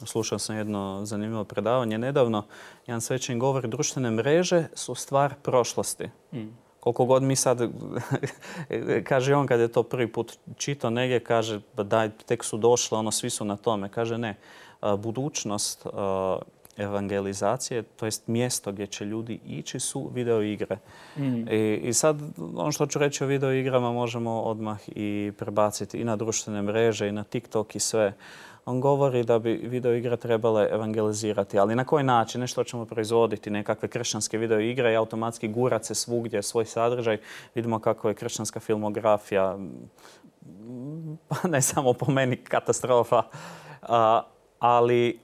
slušao 0.03 0.39
sam 0.39 0.57
jedno 0.57 1.01
zanimljivo 1.05 1.43
predavanje 1.43 1.97
nedavno. 1.97 2.43
Jedan 2.87 3.01
svećen 3.01 3.39
govori 3.39 3.67
društvene 3.67 4.11
mreže 4.11 4.67
su 4.73 4.95
stvar 4.95 5.33
prošlosti. 5.41 6.09
Mm. 6.33 6.47
Koliko 6.79 7.05
god 7.05 7.23
mi 7.23 7.35
sad, 7.35 7.61
kaže 9.09 9.35
on 9.35 9.47
kad 9.47 9.59
je 9.59 9.67
to 9.67 9.83
prvi 9.83 10.11
put 10.11 10.37
čitao 10.57 10.89
negdje, 10.89 11.19
kaže 11.19 11.61
daj, 11.73 12.09
tek 12.25 12.43
su 12.43 12.57
došle, 12.57 12.97
ono, 12.97 13.11
svi 13.11 13.29
su 13.29 13.45
na 13.45 13.57
tome. 13.57 13.89
Kaže 13.89 14.17
ne, 14.17 14.37
budućnost 14.97 15.87
evangelizacije, 16.77 17.83
to 17.83 18.05
jest 18.05 18.27
mjesto 18.27 18.71
gdje 18.71 18.87
će 18.87 19.05
ljudi 19.05 19.39
ići 19.45 19.79
su 19.79 20.09
video 20.13 20.41
igre. 20.41 20.77
Mm. 21.17 21.47
I, 21.53 21.81
I, 21.83 21.93
sad 21.93 22.21
ono 22.37 22.71
što 22.71 22.85
ću 22.85 22.99
reći 22.99 23.23
o 23.23 23.27
video 23.27 23.51
igrama 23.51 23.91
možemo 23.91 24.41
odmah 24.41 24.79
i 24.87 25.31
prebaciti 25.37 25.97
i 25.97 26.03
na 26.03 26.15
društvene 26.15 26.61
mreže 26.61 27.07
i 27.07 27.11
na 27.11 27.23
TikTok 27.23 27.75
i 27.75 27.79
sve. 27.79 28.13
On 28.65 28.81
govori 28.81 29.23
da 29.23 29.39
bi 29.39 29.53
video 29.53 29.93
igre 29.93 30.17
trebale 30.17 30.67
evangelizirati, 30.71 31.59
ali 31.59 31.75
na 31.75 31.83
koji 31.83 32.03
način? 32.03 32.41
Nešto 32.41 32.63
ćemo 32.63 32.85
proizvoditi, 32.85 33.49
nekakve 33.49 33.87
kršćanske 33.87 34.37
video 34.37 34.59
igre 34.59 34.93
i 34.93 34.95
automatski 34.95 35.47
gurat 35.47 35.85
se 35.85 35.95
svugdje 35.95 36.43
svoj 36.43 36.65
sadržaj. 36.65 37.17
Vidimo 37.55 37.79
kako 37.79 38.09
je 38.09 38.15
kršćanska 38.15 38.59
filmografija, 38.59 39.57
pa 41.29 41.47
ne 41.47 41.61
samo 41.61 41.93
po 41.93 42.11
meni 42.11 42.37
katastrofa, 42.37 43.23
ali 44.59 45.19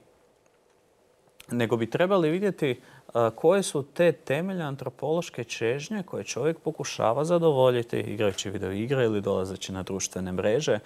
nego 1.50 1.76
bi 1.76 1.90
trebali 1.90 2.30
vidjeti 2.30 2.80
koje 3.34 3.62
su 3.62 3.82
te 3.82 4.12
temelje 4.12 4.62
antropološke 4.62 5.44
čežnje 5.44 6.02
koje 6.02 6.24
čovjek 6.24 6.58
pokušava 6.58 7.24
zadovoljiti 7.24 8.00
igrajući 8.00 8.50
video 8.50 8.72
igre 8.72 9.04
ili 9.04 9.20
dolazeći 9.20 9.72
na 9.72 9.82
društvene 9.82 10.32
mreže, 10.32 10.78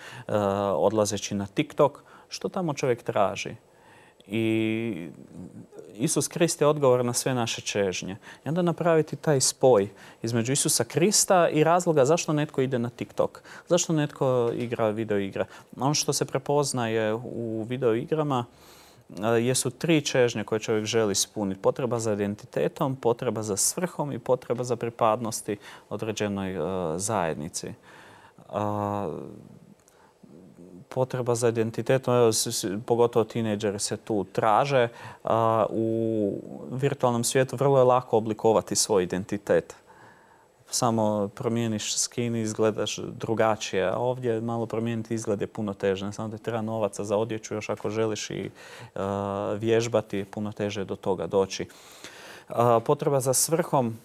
odlazeći 0.77 1.35
na 1.35 1.47
TikTok. 1.47 2.03
Što 2.29 2.49
tamo 2.49 2.75
čovjek 2.75 3.03
traži? 3.03 3.57
I 4.29 5.09
Isus 5.95 6.29
Krist 6.29 6.61
je 6.61 6.67
odgovor 6.67 7.05
na 7.05 7.13
sve 7.13 7.35
naše 7.35 7.61
čežnje. 7.61 8.17
I 8.45 8.49
onda 8.49 8.63
napraviti 8.63 9.17
taj 9.17 9.41
spoj 9.41 9.89
između 10.23 10.53
Isusa 10.53 10.85
Krista 10.85 11.49
i 11.49 11.65
razloga 11.65 12.05
zašto 12.05 12.33
netko 12.33 12.61
ide 12.61 12.79
na 12.79 12.91
TikTok. 12.91 13.43
Zašto 13.69 13.93
netko 13.93 14.51
igra 14.55 14.89
video 14.91 15.19
igre. 15.19 15.45
Ono 15.81 15.95
što 15.95 16.13
se 16.13 16.25
prepoznaje 16.25 17.15
u 17.15 17.67
video 17.69 17.95
igrama 17.95 18.45
jesu 19.41 19.71
tri 19.71 20.01
čežnje 20.01 20.45
koje 20.45 20.61
čovjek 20.61 20.85
želi 20.85 21.13
ispuniti. 21.13 21.61
Potreba 21.61 21.99
za 21.99 22.13
identitetom, 22.13 22.97
potreba 22.97 23.43
za 23.43 23.57
svrhom 23.57 24.13
i 24.13 24.19
potreba 24.19 24.65
za 24.65 24.77
pripadnosti 24.77 25.57
određenoj 25.89 26.57
zajednici. 26.97 27.73
Potreba 30.97 31.35
za 31.35 31.49
identitetom, 31.49 32.15
evo, 32.15 32.31
pogotovo 32.87 33.25
tineđeri 33.25 33.79
se 33.79 33.97
tu 33.97 34.25
traže. 34.33 34.89
U 35.71 36.33
virtualnom 36.71 37.25
svijetu 37.25 37.57
vrlo 37.57 37.79
je 37.79 37.85
lako 37.85 38.17
oblikovati 38.17 38.77
svoj 38.77 39.03
identitet 39.03 39.77
samo 40.71 41.29
promijeniš 41.35 41.97
skin 41.97 42.37
i 42.37 42.41
izgledaš 42.41 42.97
drugačije. 42.97 43.89
A 43.89 43.99
ovdje 43.99 44.41
malo 44.41 44.67
promijeniti 44.67 45.15
izgled 45.15 45.41
je 45.41 45.47
puno 45.47 45.75
teže. 45.75 46.13
Samo 46.13 46.29
da 46.29 46.39
treba 46.39 46.63
novaca 46.63 47.05
za 47.05 47.17
odjeću, 47.17 47.55
još 47.55 47.69
ako 47.69 47.91
želiš 47.91 48.31
i 48.31 48.51
vježbati, 49.59 50.25
puno 50.25 50.53
teže 50.53 50.85
do 50.85 50.97
toga 50.97 51.27
doći. 51.27 51.69
potreba 52.85 53.21
za 53.21 53.35
svrhom 53.35 53.99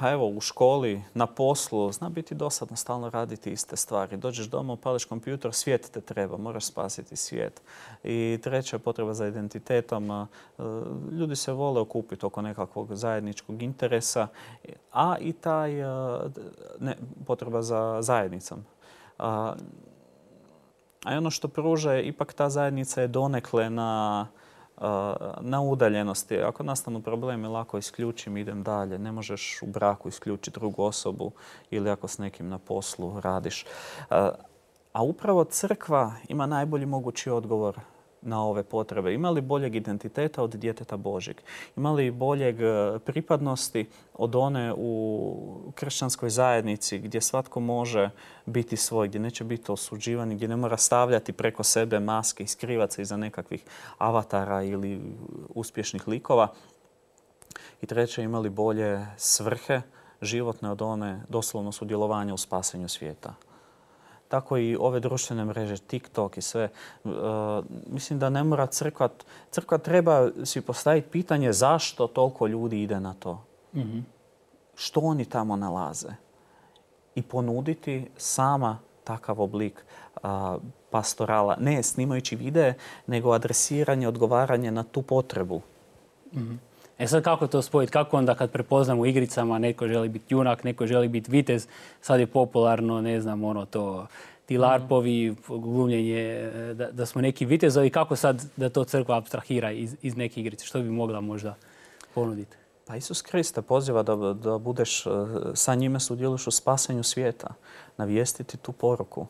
pa 0.00 0.10
evo, 0.10 0.28
u 0.28 0.40
školi, 0.40 1.02
na 1.14 1.26
poslu, 1.26 1.92
zna 1.92 2.08
biti 2.08 2.34
dosadno 2.34 2.76
stalno 2.76 3.10
raditi 3.10 3.52
iste 3.52 3.76
stvari. 3.76 4.16
Dođeš 4.16 4.46
doma, 4.46 4.72
upališ 4.72 5.04
kompjuter, 5.04 5.52
svijet 5.52 5.90
te 5.92 6.00
treba, 6.00 6.36
moraš 6.36 6.64
spasiti 6.64 7.16
svijet. 7.16 7.62
I 8.04 8.38
treća 8.42 8.76
je 8.76 8.80
potreba 8.80 9.14
za 9.14 9.26
identitetom. 9.26 10.10
E, 10.10 10.26
ljudi 11.12 11.36
se 11.36 11.52
vole 11.52 11.80
okupiti 11.80 12.26
oko 12.26 12.42
nekakvog 12.42 12.94
zajedničkog 12.94 13.62
interesa, 13.62 14.26
a 14.92 15.16
i 15.20 15.32
taj 15.32 15.80
e, 15.80 15.86
potreba 17.26 17.62
za 17.62 17.98
zajednicom. 18.02 18.64
A, 19.18 19.54
a 21.04 21.16
ono 21.16 21.30
što 21.30 21.48
pruža 21.48 21.92
je, 21.92 22.06
ipak 22.06 22.32
ta 22.32 22.50
zajednica 22.50 23.00
je 23.00 23.08
donekle 23.08 23.70
na 23.70 24.26
na 25.40 25.60
udaljenosti. 25.62 26.38
Ako 26.38 26.62
nastanu 26.62 27.02
problemi, 27.02 27.48
lako 27.48 27.78
isključim, 27.78 28.36
idem 28.36 28.62
dalje. 28.62 28.98
Ne 28.98 29.12
možeš 29.12 29.62
u 29.62 29.66
braku 29.66 30.08
isključiti 30.08 30.60
drugu 30.60 30.82
osobu 30.82 31.32
ili 31.70 31.90
ako 31.90 32.08
s 32.08 32.18
nekim 32.18 32.48
na 32.48 32.58
poslu 32.58 33.20
radiš. 33.20 33.66
A 34.92 35.02
upravo 35.02 35.44
crkva 35.44 36.12
ima 36.28 36.46
najbolji 36.46 36.86
mogući 36.86 37.30
odgovor 37.30 37.80
na 38.22 38.44
ove 38.44 38.62
potrebe? 38.62 39.14
Ima 39.14 39.30
li 39.30 39.40
boljeg 39.40 39.74
identiteta 39.74 40.42
od 40.42 40.50
djeteta 40.50 40.96
Božeg? 40.96 41.36
Ima 41.76 41.92
li 41.92 42.10
boljeg 42.10 42.60
e, 42.60 42.98
pripadnosti 43.04 43.86
od 44.14 44.34
one 44.34 44.74
u 44.76 45.72
kršćanskoj 45.74 46.30
zajednici 46.30 46.98
gdje 46.98 47.20
svatko 47.20 47.60
može 47.60 48.10
biti 48.46 48.76
svoj, 48.76 49.08
gdje 49.08 49.20
neće 49.20 49.44
biti 49.44 49.72
osuđivan, 49.72 50.34
gdje 50.36 50.48
ne 50.48 50.56
mora 50.56 50.76
stavljati 50.76 51.32
preko 51.32 51.62
sebe 51.62 52.00
maske 52.00 52.42
i 52.42 52.46
skrivati 52.46 52.94
se 52.94 53.02
iza 53.02 53.16
nekakvih 53.16 53.64
avatara 53.98 54.62
ili 54.62 55.00
uspješnih 55.48 56.08
likova? 56.08 56.48
I 57.82 57.86
treće, 57.86 58.22
ima 58.22 58.38
li 58.38 58.50
bolje 58.50 59.06
svrhe 59.16 59.82
životne 60.22 60.70
od 60.70 60.82
one 60.82 61.22
doslovno 61.28 61.72
sudjelovanja 61.72 62.34
u 62.34 62.36
spasenju 62.36 62.88
svijeta? 62.88 63.34
Tako 64.30 64.56
i 64.56 64.76
ove 64.80 65.00
društvene 65.00 65.44
mreže, 65.44 65.78
TikTok 65.78 66.36
i 66.38 66.42
sve. 66.42 66.62
E, 66.62 67.08
mislim 67.86 68.18
da 68.18 68.30
ne 68.30 68.44
mora 68.44 68.66
crkva, 68.66 69.08
crkva 69.50 69.78
treba 69.78 70.28
si 70.44 70.60
postaviti 70.60 71.08
pitanje 71.08 71.52
zašto 71.52 72.06
toliko 72.06 72.46
ljudi 72.46 72.82
ide 72.82 73.00
na 73.00 73.14
to. 73.14 73.44
Mhm. 73.74 73.98
Što 74.74 75.00
oni 75.00 75.24
tamo 75.24 75.56
nalaze? 75.56 76.08
I 77.14 77.22
ponuditi 77.22 78.10
sama 78.16 78.78
takav 79.04 79.40
oblik 79.40 79.84
pastorala. 80.90 81.56
Ne 81.60 81.82
snimajući 81.82 82.36
videe, 82.36 82.74
nego 83.06 83.32
adresiranje, 83.32 84.08
odgovaranje 84.08 84.70
na 84.70 84.82
tu 84.82 85.02
potrebu. 85.02 85.60
Mhm. 86.34 86.54
E 87.00 87.06
sad 87.06 87.22
kako 87.24 87.46
to 87.46 87.62
spojiti? 87.62 87.92
Kako 87.92 88.16
onda 88.16 88.34
kad 88.34 88.50
prepoznamo 88.50 89.02
u 89.02 89.06
igricama 89.06 89.58
neko 89.58 89.88
želi 89.88 90.08
biti 90.08 90.34
junak, 90.34 90.64
neko 90.64 90.86
želi 90.86 91.08
biti 91.08 91.30
vitez, 91.30 91.66
sad 92.00 92.20
je 92.20 92.26
popularno, 92.26 93.00
ne 93.00 93.20
znam, 93.20 93.44
ono 93.44 93.66
to, 93.66 94.06
ti 94.46 94.54
mhm. 94.54 94.62
larpovi, 94.62 95.36
glumljenje, 95.48 96.50
da, 96.74 96.90
da 96.90 97.06
smo 97.06 97.20
neki 97.20 97.46
vitezovi, 97.46 97.90
kako 97.90 98.16
sad 98.16 98.44
da 98.56 98.68
to 98.68 98.84
crkva 98.84 99.16
abstrahira 99.16 99.70
iz, 99.70 99.96
iz 100.02 100.16
neke 100.16 100.40
igrice? 100.40 100.64
Što 100.64 100.82
bi 100.82 100.90
mogla 100.90 101.20
možda 101.20 101.54
ponuditi? 102.14 102.56
Pa 102.86 102.96
Isus 102.96 103.22
Kriste 103.22 103.62
poziva 103.62 104.02
da, 104.02 104.16
da 104.16 104.58
budeš 104.58 105.06
e, 105.06 105.10
sa 105.54 105.74
njime 105.74 106.00
sudjeluješ 106.00 106.46
u 106.46 106.50
spasenju 106.50 107.02
svijeta, 107.02 107.54
navijestiti 107.96 108.56
tu 108.56 108.72
poruku. 108.72 109.26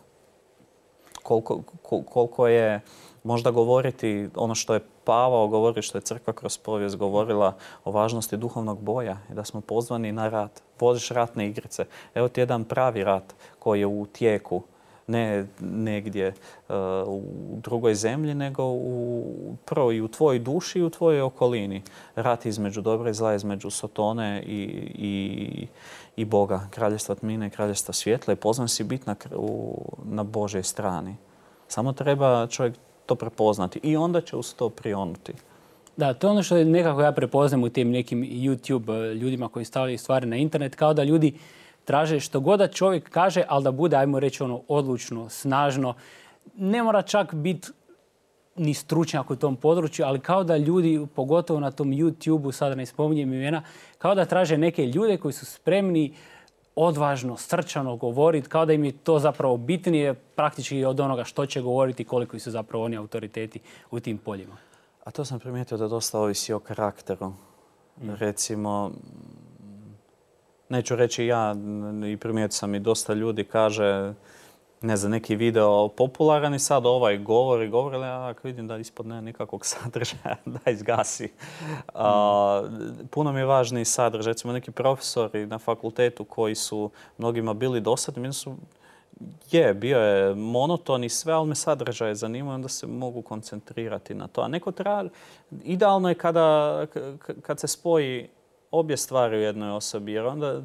Koliko, 1.22 1.62
koliko 2.04 2.48
je 2.48 2.80
možda 3.24 3.50
govoriti 3.50 4.28
ono 4.34 4.54
što 4.54 4.74
je 4.74 4.80
Pavao 5.04 5.48
govorio, 5.48 5.82
što 5.82 5.98
je 5.98 6.02
crkva 6.02 6.32
kroz 6.32 6.58
povijest 6.58 6.96
govorila 6.96 7.54
o 7.84 7.90
važnosti 7.90 8.36
duhovnog 8.36 8.80
boja 8.80 9.16
i 9.30 9.34
da 9.34 9.44
smo 9.44 9.60
pozvani 9.60 10.12
na 10.12 10.28
rat. 10.28 10.62
Vodiš 10.80 11.08
ratne 11.08 11.48
igrice. 11.48 11.84
Evo 12.14 12.28
ti 12.28 12.40
jedan 12.40 12.64
pravi 12.64 13.04
rat 13.04 13.34
koji 13.58 13.80
je 13.80 13.86
u 13.86 14.06
tijeku 14.12 14.62
ne 15.06 15.46
negdje 15.60 16.26
e, 16.26 16.32
u 17.06 17.22
drugoj 17.62 17.94
zemlji, 17.94 18.34
nego 18.34 18.64
u, 18.64 19.24
prvo 19.64 19.92
i 19.92 20.00
u 20.00 20.08
tvojoj 20.08 20.38
duši 20.38 20.78
i 20.78 20.82
u 20.82 20.90
tvojoj 20.90 21.20
okolini. 21.20 21.82
Rat 22.14 22.46
između 22.46 22.80
dobra 22.80 23.10
i 23.10 23.14
zla, 23.14 23.34
između 23.34 23.70
Sotone 23.70 24.42
i, 24.42 24.62
i, 24.94 25.66
i 26.16 26.24
Boga, 26.24 26.68
kraljestva 26.70 27.14
tmine 27.14 27.46
i 27.46 27.50
kraljestva 27.50 27.94
svjetla 27.94 28.32
i 28.32 28.36
pozvan 28.36 28.68
si 28.68 28.84
biti 28.84 29.04
na, 29.06 29.16
na 30.04 30.22
Božoj 30.22 30.62
strani. 30.62 31.16
Samo 31.68 31.92
treba 31.92 32.46
čovjek 32.46 32.74
to 33.10 33.14
prepoznati 33.14 33.80
i 33.82 33.96
onda 33.96 34.20
će 34.20 34.36
uz 34.36 34.54
to 34.54 34.68
prionuti. 34.68 35.32
Da, 35.96 36.14
to 36.14 36.26
je 36.26 36.30
ono 36.30 36.42
što 36.42 36.64
nekako 36.64 37.02
ja 37.02 37.12
prepoznam 37.12 37.62
u 37.62 37.68
tim 37.68 37.90
nekim 37.90 38.22
YouTube 38.22 39.14
ljudima 39.14 39.48
koji 39.48 39.64
stavljaju 39.64 39.98
stvari 39.98 40.26
na 40.26 40.36
internet, 40.36 40.74
kao 40.74 40.94
da 40.94 41.04
ljudi 41.04 41.34
traže 41.84 42.20
što 42.20 42.40
god 42.40 42.58
da 42.58 42.68
čovjek 42.68 43.10
kaže, 43.10 43.42
ali 43.48 43.64
da 43.64 43.70
bude, 43.70 43.96
ajmo 43.96 44.20
reći, 44.20 44.42
ono 44.42 44.62
odlučno, 44.68 45.28
snažno. 45.28 45.94
Ne 46.54 46.82
mora 46.82 47.02
čak 47.02 47.34
biti 47.34 47.68
ni 48.56 48.74
stručnjak 48.74 49.30
u 49.30 49.36
tom 49.36 49.56
području, 49.56 50.04
ali 50.06 50.20
kao 50.20 50.44
da 50.44 50.56
ljudi, 50.56 51.06
pogotovo 51.14 51.60
na 51.60 51.70
tom 51.70 51.88
YouTube-u, 51.90 52.52
sada 52.52 52.74
ne 52.74 52.86
spominjem 52.86 53.32
imena, 53.32 53.62
kao 53.98 54.14
da 54.14 54.24
traže 54.24 54.58
neke 54.58 54.86
ljude 54.86 55.16
koji 55.16 55.32
su 55.32 55.46
spremni 55.46 56.14
odvažno, 56.76 57.36
srčano 57.36 57.96
govoriti, 57.96 58.48
kao 58.48 58.66
da 58.66 58.72
im 58.72 58.84
je 58.84 58.92
to 58.92 59.18
zapravo 59.18 59.56
bitnije 59.56 60.14
praktički 60.14 60.84
od 60.84 61.00
onoga 61.00 61.24
što 61.24 61.46
će 61.46 61.60
govoriti 61.60 62.02
i 62.02 62.06
koliko 62.06 62.38
su 62.38 62.50
zapravo 62.50 62.84
oni 62.84 62.96
autoriteti 62.96 63.60
u 63.90 64.00
tim 64.00 64.18
poljima. 64.18 64.56
A 65.04 65.10
to 65.10 65.24
sam 65.24 65.38
primijetio 65.40 65.78
da 65.78 65.88
dosta 65.88 66.18
ovisi 66.18 66.52
o 66.52 66.58
karakteru. 66.58 67.28
Mm. 67.28 68.10
Recimo, 68.18 68.90
neću 70.68 70.96
reći 70.96 71.26
ja, 71.26 71.54
i 72.12 72.16
primijetio 72.16 72.56
sam 72.56 72.74
i 72.74 72.80
dosta 72.80 73.14
ljudi 73.14 73.44
kaže, 73.44 74.14
ne 74.82 74.96
znam, 74.96 75.10
neki 75.10 75.36
video 75.36 75.88
popularan 75.88 76.54
i 76.54 76.58
sad 76.58 76.86
ovaj 76.86 77.18
govori, 77.18 77.68
govori, 77.68 77.96
ali 77.96 78.06
ja 78.06 78.34
vidim 78.42 78.68
da 78.68 78.76
ispod 78.76 79.06
nema 79.06 79.20
nikakvog 79.20 79.66
sadržaja, 79.72 80.36
da 80.44 80.70
izgasi. 80.70 81.32
puno 83.10 83.32
mi 83.32 83.40
je 83.40 83.44
važniji 83.44 83.84
sadržaj. 83.84 84.32
Recimo 84.32 84.52
neki 84.52 84.70
profesori 84.70 85.46
na 85.46 85.58
fakultetu 85.58 86.24
koji 86.24 86.54
su 86.54 86.90
mnogima 87.18 87.54
bili 87.54 87.80
dosadni, 87.80 88.32
su 88.32 88.56
je, 89.50 89.74
bio 89.74 89.98
je 89.98 90.34
monoton 90.34 91.04
i 91.04 91.08
sve, 91.08 91.32
ali 91.32 91.48
me 91.48 91.54
sadržaje 91.54 92.14
zanimaju, 92.14 92.54
onda 92.54 92.68
se 92.68 92.86
mogu 92.86 93.22
koncentrirati 93.22 94.14
na 94.14 94.28
to. 94.28 94.40
A 94.40 94.48
neko 94.48 94.72
treba, 94.72 95.04
idealno 95.64 96.08
je 96.08 96.14
kada, 96.14 96.86
kad 97.42 97.60
se 97.60 97.68
spoji 97.68 98.28
obje 98.70 98.96
stvari 98.96 99.36
u 99.36 99.40
jednoj 99.40 99.70
osobi. 99.70 100.12
Jer 100.12 100.26
onda, 100.26 100.62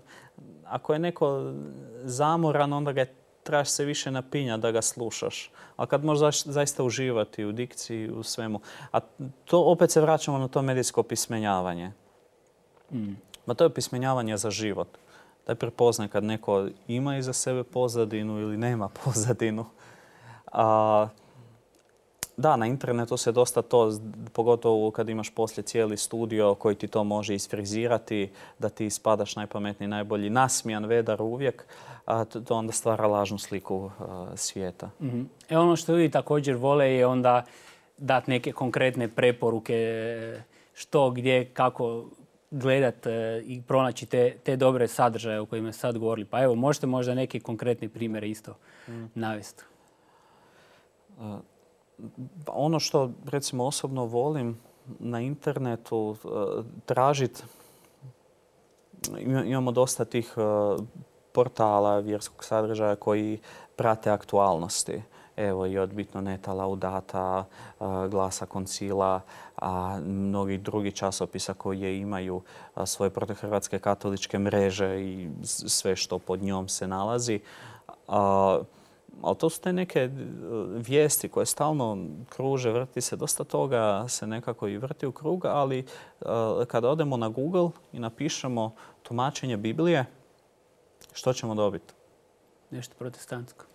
ako 0.65 0.93
je 0.93 0.99
neko 0.99 1.53
zamoran, 2.03 2.73
onda 2.73 2.91
ga 2.91 3.05
trebaš 3.45 3.69
se 3.69 3.85
više 3.85 4.11
napinja 4.11 4.57
da 4.57 4.71
ga 4.71 4.81
slušaš. 4.81 5.51
A 5.77 5.85
kad 5.85 6.03
možeš 6.03 6.43
zaista 6.43 6.83
uživati 6.83 7.45
u 7.45 7.51
dikciji, 7.51 8.09
u 8.09 8.23
svemu. 8.23 8.59
A 8.91 8.99
to 9.45 9.61
opet 9.61 9.91
se 9.91 10.01
vraćamo 10.01 10.37
na 10.37 10.47
to 10.47 10.61
medijsko 10.61 11.01
opismenjavanje. 11.01 11.91
Mm. 12.91 13.13
Ma 13.45 13.53
to 13.53 13.63
je 13.63 13.65
opismenjavanje 13.65 14.37
za 14.37 14.49
život. 14.49 14.87
Da 15.47 15.55
prepozna 15.55 16.07
kad 16.07 16.23
neko 16.23 16.67
ima 16.87 17.17
iza 17.17 17.33
sebe 17.33 17.63
pozadinu 17.63 18.39
ili 18.39 18.57
nema 18.57 18.89
pozadinu. 19.03 19.65
A, 20.51 21.07
da, 22.37 22.55
na 22.55 22.65
internetu 22.67 23.17
se 23.17 23.31
dosta 23.31 23.61
to, 23.61 23.91
pogotovo 24.33 24.91
kad 24.91 25.09
imaš 25.09 25.29
poslije 25.29 25.63
cijeli 25.63 25.97
studio 25.97 26.55
koji 26.55 26.75
ti 26.75 26.87
to 26.87 27.03
može 27.03 27.35
isfrizirati, 27.35 28.29
da 28.59 28.69
ti 28.69 28.89
spadaš 28.89 29.35
najpametniji, 29.35 29.87
najbolji, 29.87 30.29
nasmijan 30.29 30.85
vedar 30.85 31.21
uvijek, 31.21 31.65
a 32.05 32.25
to 32.25 32.55
onda 32.55 32.71
stvara 32.71 33.07
lažnu 33.07 33.37
sliku 33.37 33.91
svijeta. 34.35 34.89
mm 35.01 35.21
E 35.49 35.57
ono 35.57 35.75
što 35.75 35.91
ljudi 35.91 36.11
također 36.11 36.55
vole 36.55 36.91
je 36.91 37.07
onda 37.07 37.43
dati 37.97 38.31
neke 38.31 38.51
konkretne 38.51 39.07
preporuke 39.07 39.75
što, 40.73 41.11
gdje, 41.11 41.45
kako 41.45 42.05
gledat 42.51 43.07
e, 43.07 43.41
i 43.45 43.61
pronaći 43.61 44.05
te, 44.05 44.33
te 44.43 44.55
dobre 44.55 44.87
sadržaje 44.87 45.39
o 45.39 45.45
kojima 45.45 45.71
sad 45.71 45.97
govorili. 45.97 46.25
Pa 46.25 46.43
evo, 46.43 46.55
možete 46.55 46.87
možda 46.87 47.13
neke 47.13 47.39
konkretne 47.39 47.89
primjere 47.89 48.29
isto 48.29 48.55
mm. 48.87 49.05
navesti. 49.15 49.63
Pa 51.17 51.39
ono 52.47 52.79
što 52.79 53.11
recimo 53.25 53.65
osobno 53.65 54.05
volim 54.05 54.57
na 54.99 55.21
internetu 55.21 56.15
e, 56.23 56.27
tražiti, 56.85 57.43
imamo 59.45 59.71
dosta 59.71 60.05
tih 60.05 60.33
e, 60.37 60.41
portala 61.31 61.99
vjerskog 61.99 62.43
sadržaja 62.43 62.95
koji 62.95 63.39
prate 63.75 64.09
aktualnosti. 64.09 65.01
Evo 65.35 65.65
i 65.65 65.77
od 65.77 65.93
Bitno 65.93 66.21
Neta, 66.21 66.53
Laudata, 66.53 67.45
e, 67.45 67.83
Glasa 68.09 68.45
Koncila, 68.45 69.21
a 69.55 69.99
mnogi 70.05 70.57
drugi 70.57 70.91
časopisa 70.91 71.53
koji 71.53 71.99
imaju 71.99 72.41
svoje 72.85 73.09
protohrvatske 73.09 73.79
katoličke 73.79 74.39
mreže 74.39 75.01
i 75.01 75.29
sve 75.43 75.95
što 75.95 76.19
pod 76.19 76.43
njom 76.43 76.67
se 76.67 76.87
nalazi 76.87 77.39
ali 79.21 79.37
to 79.37 79.49
su 79.49 79.61
te 79.61 79.73
neke 79.73 79.99
e, 79.99 80.09
vijesti 80.67 81.29
koje 81.29 81.45
stalno 81.45 81.97
kruže, 82.29 82.71
vrti 82.71 83.01
se, 83.01 83.15
dosta 83.15 83.43
toga 83.43 84.05
se 84.07 84.27
nekako 84.27 84.67
i 84.67 84.77
vrti 84.77 85.05
u 85.05 85.11
krug, 85.11 85.45
ali 85.45 85.79
e, 85.79 85.85
kada 86.67 86.89
odemo 86.89 87.17
na 87.17 87.29
Google 87.29 87.69
i 87.93 87.99
napišemo 87.99 88.75
tumačenje 89.03 89.57
Biblije, 89.57 90.05
što 91.13 91.33
ćemo 91.33 91.55
dobiti? 91.55 91.93
Nešto 92.71 92.95
protestantsko 92.97 93.65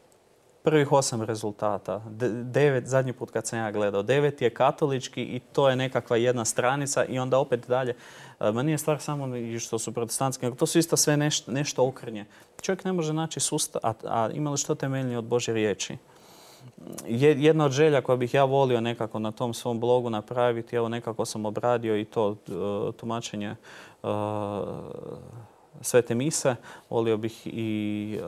prvih 0.62 0.92
osam 0.92 1.23
rezultata. 1.23 2.03
devet, 2.44 2.87
zadnji 2.87 3.12
put 3.12 3.31
kad 3.31 3.46
sam 3.46 3.59
ja 3.59 3.73
gledao, 3.73 4.03
devet 4.03 4.42
je 4.42 4.51
katolički 4.51 5.23
i 5.23 5.40
to 5.53 5.68
je 5.68 5.77
nekakva 5.77 6.16
jedna 6.16 6.44
stranica 6.44 7.05
i 7.05 7.18
onda 7.18 7.38
opet 7.38 7.68
dalje. 7.68 7.94
E, 8.40 8.53
ma 8.53 8.62
nije 8.62 8.79
stvar 8.79 9.01
samo 9.01 9.29
što 9.61 9.79
su 9.79 9.92
protestantski, 9.92 10.46
nego 10.46 10.57
to 10.57 10.66
su 10.66 10.79
isto 10.79 10.96
sve 10.96 11.16
nešto, 11.16 11.53
nešto 11.53 11.87
okrnje. 11.87 12.25
Čovjek 12.61 12.85
ne 12.85 12.92
može 12.92 13.12
naći 13.12 13.40
sustav, 13.40 13.81
a, 13.85 13.92
a 14.05 14.29
ima 14.35 14.51
li 14.51 14.57
što 14.57 14.75
temeljnije 14.75 15.18
od 15.18 15.25
Bože 15.25 15.53
riječi? 15.53 15.96
Jedna 17.07 17.64
od 17.64 17.73
želja 17.73 18.01
koja 18.03 18.16
bih 18.16 18.35
ja 18.35 18.44
volio 18.44 18.81
nekako 18.81 19.18
na 19.18 19.33
tom 19.33 19.55
svom 19.55 19.81
blogu 19.81 20.11
napraviti, 20.11 20.77
evo 20.77 20.88
nekako 20.88 21.25
sam 21.25 21.46
obradio 21.46 21.96
i 21.96 22.05
to 22.05 22.33
e, 22.33 22.53
tumačenje 22.96 23.57
uh, 24.03 24.11
Svete 25.81 26.14
Mise, 26.14 26.57
volio 26.90 27.16
bih 27.16 27.46
i 27.46 28.18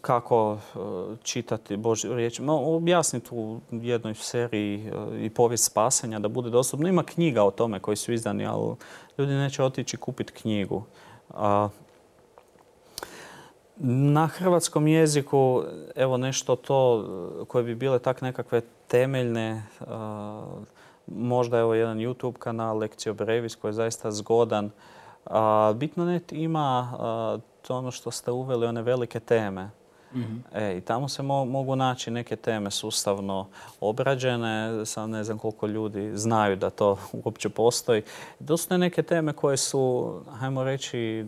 kako 0.00 0.52
e, 0.54 0.78
čitati 1.22 1.76
Božju 1.76 2.14
riječ. 2.14 2.40
Objasniti 2.48 3.28
u 3.32 3.60
jednoj 3.70 4.14
seriji 4.14 4.86
e, 4.86 5.24
i 5.24 5.30
povijest 5.30 5.64
spasenja 5.64 6.18
da 6.18 6.28
bude 6.28 6.50
dostupno. 6.50 6.88
Ima 6.88 7.02
knjiga 7.02 7.42
o 7.42 7.50
tome 7.50 7.80
koji 7.80 7.96
su 7.96 8.12
izdani, 8.12 8.46
ali 8.46 8.74
ljudi 9.18 9.32
neće 9.32 9.62
otići 9.62 9.96
kupiti 9.96 10.32
knjigu. 10.32 10.84
Na 13.78 14.26
hrvatskom 14.26 14.88
jeziku, 14.88 15.62
evo 15.94 16.16
nešto 16.16 16.56
to 16.56 17.06
koje 17.48 17.64
bi 17.64 17.74
bile 17.74 17.98
tak 17.98 18.20
nekakve 18.20 18.60
temeljne, 18.88 19.62
možda 21.06 21.58
evo 21.58 21.74
jedan 21.74 21.98
YouTube 21.98 22.32
kanal, 22.32 22.78
Lekcio 22.78 23.14
Brevis, 23.14 23.54
koji 23.54 23.68
je 23.68 23.72
zaista 23.72 24.10
zgodan. 24.10 24.70
Bitno 25.74 26.04
net 26.04 26.32
ima 26.32 26.88
to 27.66 27.76
ono 27.76 27.90
što 27.90 28.10
ste 28.10 28.30
uveli, 28.30 28.66
one 28.66 28.82
velike 28.82 29.20
teme. 29.20 29.70
mm 30.14 30.44
E, 30.54 30.76
I 30.76 30.80
tamo 30.80 31.08
se 31.08 31.22
mogu 31.22 31.76
naći 31.76 32.10
neke 32.10 32.36
teme 32.36 32.70
sustavno 32.70 33.46
obrađene, 33.80 34.86
sam 34.86 35.10
ne 35.10 35.24
znam 35.24 35.38
koliko 35.38 35.66
ljudi 35.66 36.10
znaju 36.14 36.56
da 36.56 36.70
to 36.70 36.98
uopće 37.24 37.48
postoji. 37.48 38.02
Dosta 38.38 38.76
neke 38.76 39.02
teme 39.02 39.32
koje 39.32 39.56
su, 39.56 40.14
hajmo 40.38 40.64
reći, 40.64 41.26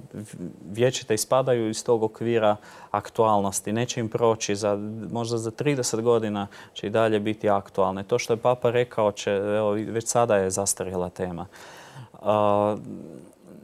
vječite 0.70 1.14
i 1.14 1.18
spadaju 1.18 1.68
iz 1.68 1.84
tog 1.84 2.02
okvira 2.02 2.56
aktualnosti. 2.90 3.72
Neće 3.72 4.00
im 4.00 4.08
proći, 4.08 4.56
za, 4.56 4.76
možda 5.12 5.38
za 5.38 5.50
30 5.50 6.00
godina 6.00 6.46
će 6.74 6.86
i 6.86 6.90
dalje 6.90 7.20
biti 7.20 7.50
aktualne. 7.50 8.04
To 8.04 8.18
što 8.18 8.32
je 8.32 8.36
Papa 8.36 8.70
rekao, 8.70 9.12
će, 9.12 9.30
evo, 9.30 9.70
već 9.70 10.06
sada 10.08 10.36
je 10.36 10.50
zastarjela 10.50 11.08
tema. 11.08 11.46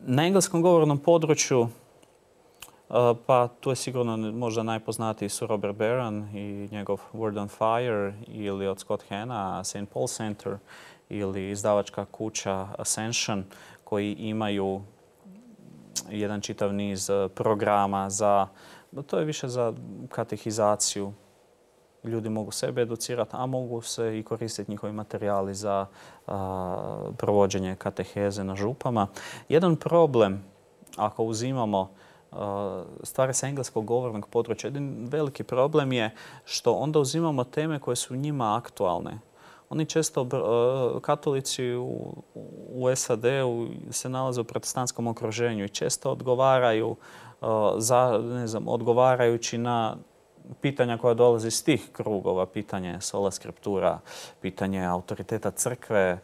na 0.06 0.26
engleskom 0.26 0.62
govornom 0.62 0.98
području 0.98 1.68
pa 3.26 3.48
tu 3.60 3.70
je 3.70 3.76
sigurno 3.76 4.16
možda 4.16 4.62
najpoznatiji 4.62 5.28
su 5.28 5.46
Robert 5.46 5.76
Barron 5.76 6.28
i 6.36 6.68
njegov 6.72 7.00
Word 7.12 7.40
on 7.40 7.48
Fire 7.48 8.14
ili 8.26 8.66
od 8.66 8.78
Scott 8.78 9.04
Hanna 9.08 9.64
St. 9.64 9.86
Paul 9.92 10.06
Center 10.06 10.56
ili 11.08 11.50
izdavačka 11.50 12.04
kuća 12.04 12.68
Ascension 12.78 13.44
koji 13.84 14.12
imaju 14.12 14.82
jedan 16.10 16.40
čitav 16.40 16.74
niz 16.74 17.10
programa 17.34 18.10
za, 18.10 18.48
to 19.06 19.18
je 19.18 19.24
više 19.24 19.48
za 19.48 19.72
katehizaciju 20.08 21.12
ljudi 22.04 22.28
mogu 22.28 22.50
sebe 22.50 22.82
educirati, 22.82 23.30
a 23.32 23.46
mogu 23.46 23.80
se 23.82 24.18
i 24.18 24.22
koristiti 24.22 24.70
njihovi 24.70 24.92
materijali 24.92 25.54
za 25.54 25.86
provođenje 27.16 27.76
kateheze 27.76 28.44
na 28.44 28.56
župama. 28.56 29.06
Jedan 29.48 29.76
problem, 29.76 30.44
ako 30.96 31.24
uzimamo 31.24 31.90
stvari 33.02 33.34
sa 33.34 33.46
engleskog 33.46 33.84
govornog 33.84 34.28
područja, 34.28 34.68
jedan 34.68 35.06
veliki 35.10 35.42
problem 35.42 35.92
je 35.92 36.10
što 36.44 36.72
onda 36.72 36.98
uzimamo 36.98 37.44
teme 37.44 37.78
koje 37.78 37.96
su 37.96 38.16
njima 38.16 38.56
aktualne. 38.56 39.18
Oni 39.68 39.86
često, 39.86 40.28
katolici 41.02 41.74
u, 41.74 42.14
SAD-u 42.96 43.68
se 43.90 44.08
nalaze 44.08 44.40
u 44.40 44.44
protestantskom 44.44 45.06
okruženju 45.06 45.64
i 45.64 45.68
često 45.68 46.10
odgovaraju, 46.10 46.96
za, 47.76 48.20
ne 48.22 48.46
znam, 48.46 48.68
odgovarajući 48.68 49.58
na 49.58 49.96
pitanja 50.60 50.98
koja 50.98 51.14
dolaze 51.14 51.48
iz 51.48 51.64
tih 51.64 51.88
krugova, 51.92 52.46
pitanje 52.46 53.00
sola 53.00 53.30
skriptura, 53.30 53.98
pitanje 54.40 54.84
autoriteta 54.84 55.50
crkve, 55.50 56.18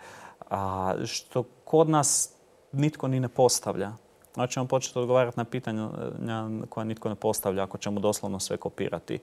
što 1.07 1.43
kod 1.65 1.89
nas 1.89 2.33
nitko 2.73 3.09
ni 3.09 3.21
ne 3.21 3.29
postavlja. 3.29 3.93
Znači 4.35 4.53
ćemo 4.55 4.67
početi 4.67 4.99
odgovarati 4.99 5.37
na 5.37 5.45
pitanja 5.45 5.89
koja 6.69 6.85
nitko 6.85 7.09
ne 7.09 7.15
postavlja 7.15 7.63
ako 7.63 7.79
ćemo 7.79 8.01
doslovno 8.01 8.41
sve 8.41 8.57
kopirati. 8.57 9.19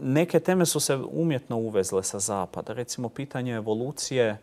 neke 0.00 0.40
teme 0.40 0.66
su 0.66 0.80
se 0.80 0.98
umjetno 1.12 1.56
uvezle 1.56 2.02
sa 2.02 2.18
zapada. 2.18 2.72
Recimo 2.72 3.08
pitanje 3.08 3.54
evolucije, 3.54 4.38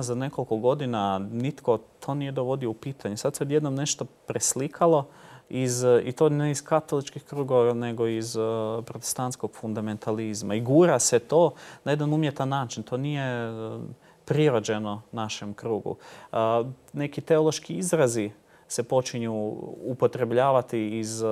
za 0.00 0.14
nekoliko 0.14 0.56
godina 0.56 1.18
nitko 1.18 1.78
to 2.00 2.14
nije 2.14 2.32
dovodio 2.32 2.70
u 2.70 2.74
pitanje. 2.74 3.16
Sad 3.16 3.36
se 3.36 3.44
odjednom 3.44 3.74
nešto 3.74 4.04
preslikalo 4.04 5.06
iz, 5.48 5.84
i 6.04 6.12
to 6.12 6.28
ne 6.28 6.50
iz 6.50 6.64
katoličkih 6.64 7.24
krugova, 7.24 7.74
nego 7.74 8.06
iz 8.06 8.36
uh, 8.36 8.84
protestantskog 8.84 9.52
fundamentalizma. 9.52 10.54
I 10.54 10.60
gura 10.60 10.98
se 10.98 11.18
to 11.18 11.54
na 11.84 11.92
jedan 11.92 12.12
umjetan 12.12 12.48
način. 12.48 12.82
To 12.82 12.96
nije 12.96 13.50
uh, 13.50 13.80
prirođeno 14.26 15.02
našem 15.12 15.54
krugu. 15.54 15.96
Neki 16.92 17.20
teološki 17.20 17.74
izrazi 17.74 18.30
se 18.68 18.82
počinju 18.82 19.32
upotrebljavati 19.84 20.98
iz 20.98 21.22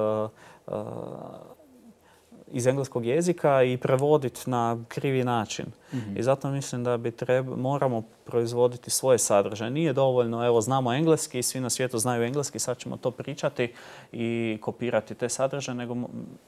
iz 2.55 2.67
engleskog 2.67 3.07
jezika 3.07 3.63
i 3.63 3.77
prevoditi 3.77 4.51
na 4.51 4.79
krivi 4.89 5.25
način. 5.25 5.67
Mhm. 5.95 6.17
I 6.17 6.23
zato 6.23 6.51
mislim 6.51 6.85
da 6.85 6.97
bi 6.97 7.11
treba, 7.11 7.57
moramo 7.57 8.03
proizvoditi 8.25 8.91
svoje 8.91 9.19
sadržaje. 9.19 9.71
Nije 9.71 9.93
dovoljno, 9.93 10.47
evo, 10.47 10.61
znamo 10.61 10.93
engleski, 10.93 11.43
svi 11.43 11.61
na 11.61 11.71
svijetu 11.71 11.99
znaju 11.99 12.23
engleski, 12.23 12.59
sad 12.59 12.79
ćemo 12.79 12.97
to 12.97 13.11
pričati 13.11 13.73
i 14.13 14.59
kopirati 14.61 15.15
te 15.15 15.29
sadržaje, 15.29 15.77
nego 15.77 15.97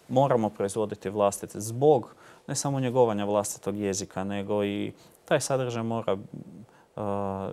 moramo 0.09 0.51
proizvoditi 0.51 1.11
vlastite 1.11 1.61
zbog 1.61 2.15
ne 2.47 2.55
samo 2.55 2.81
njegovanja 2.81 3.25
vlastitog 3.25 3.77
jezika, 3.77 4.25
nego 4.25 4.65
i 4.65 4.93
taj 5.25 5.41
sadržaj 5.41 5.83
mora 5.83 6.17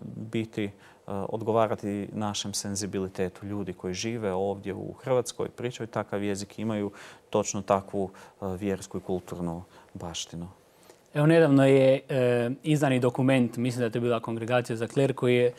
biti 0.04 0.70
odgovarati 1.08 2.08
našem 2.14 2.54
senzibilitetu. 2.54 3.46
Ljudi 3.46 3.74
koji 3.74 3.94
žive 3.94 4.34
ovdje 4.34 4.74
u 4.74 4.94
Hrvatskoj, 4.94 5.50
pričaju 5.50 5.88
takav 5.88 6.24
jezik, 6.24 6.60
imaju 6.60 6.92
točno 7.30 7.62
takvu 7.62 8.10
vjersku 8.42 8.98
i 8.98 9.02
kulturnu 9.02 9.64
baštinu. 9.94 10.48
Evo, 11.14 11.26
nedavno 11.28 11.66
je 11.66 12.00
e, 12.10 12.50
izdani 12.64 13.00
dokument, 13.00 13.58
mislim 13.58 13.80
da 13.80 13.86
je 13.86 13.92
to 13.92 14.00
bila 14.00 14.20
kongregacija 14.20 14.76
za 14.76 14.88
kler, 14.88 15.14
koji 15.14 15.36
je 15.36 15.54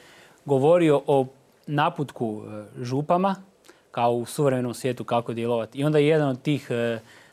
govorio 0.45 1.03
o 1.07 1.26
naputku 1.66 2.42
župama, 2.80 3.36
kao 3.90 4.12
u 4.12 4.26
suvremenom 4.26 4.74
svijetu 4.74 5.05
kako 5.05 5.32
djelovati. 5.32 5.78
I 5.78 5.84
onda 5.84 5.99
je 5.99 6.07
jedan 6.07 6.28
od 6.28 6.42
tih 6.42 6.70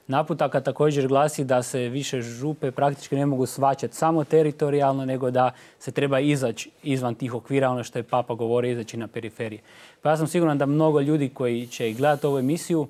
naputaka 0.07 0.61
također 0.61 1.07
glasi 1.07 1.43
da 1.43 1.63
se 1.63 1.79
više 1.79 2.21
župe 2.21 2.71
praktički 2.71 3.15
ne 3.15 3.25
mogu 3.25 3.45
svaćati 3.45 3.95
samo 3.95 4.23
teritorijalno, 4.23 5.05
nego 5.05 5.31
da 5.31 5.51
se 5.79 5.91
treba 5.91 6.19
izaći 6.19 6.69
izvan 6.83 7.15
tih 7.15 7.33
okvira, 7.33 7.69
ono 7.69 7.83
što 7.83 7.99
je 7.99 8.03
Papa 8.03 8.33
govori, 8.33 8.71
izaći 8.71 8.97
na 8.97 9.07
periferije. 9.07 9.61
Pa 10.01 10.09
ja 10.09 10.17
sam 10.17 10.27
siguran 10.27 10.57
da 10.57 10.65
mnogo 10.65 11.01
ljudi 11.01 11.29
koji 11.29 11.67
će 11.67 11.91
gledati 11.91 12.27
ovu 12.27 12.39
emisiju 12.39 12.87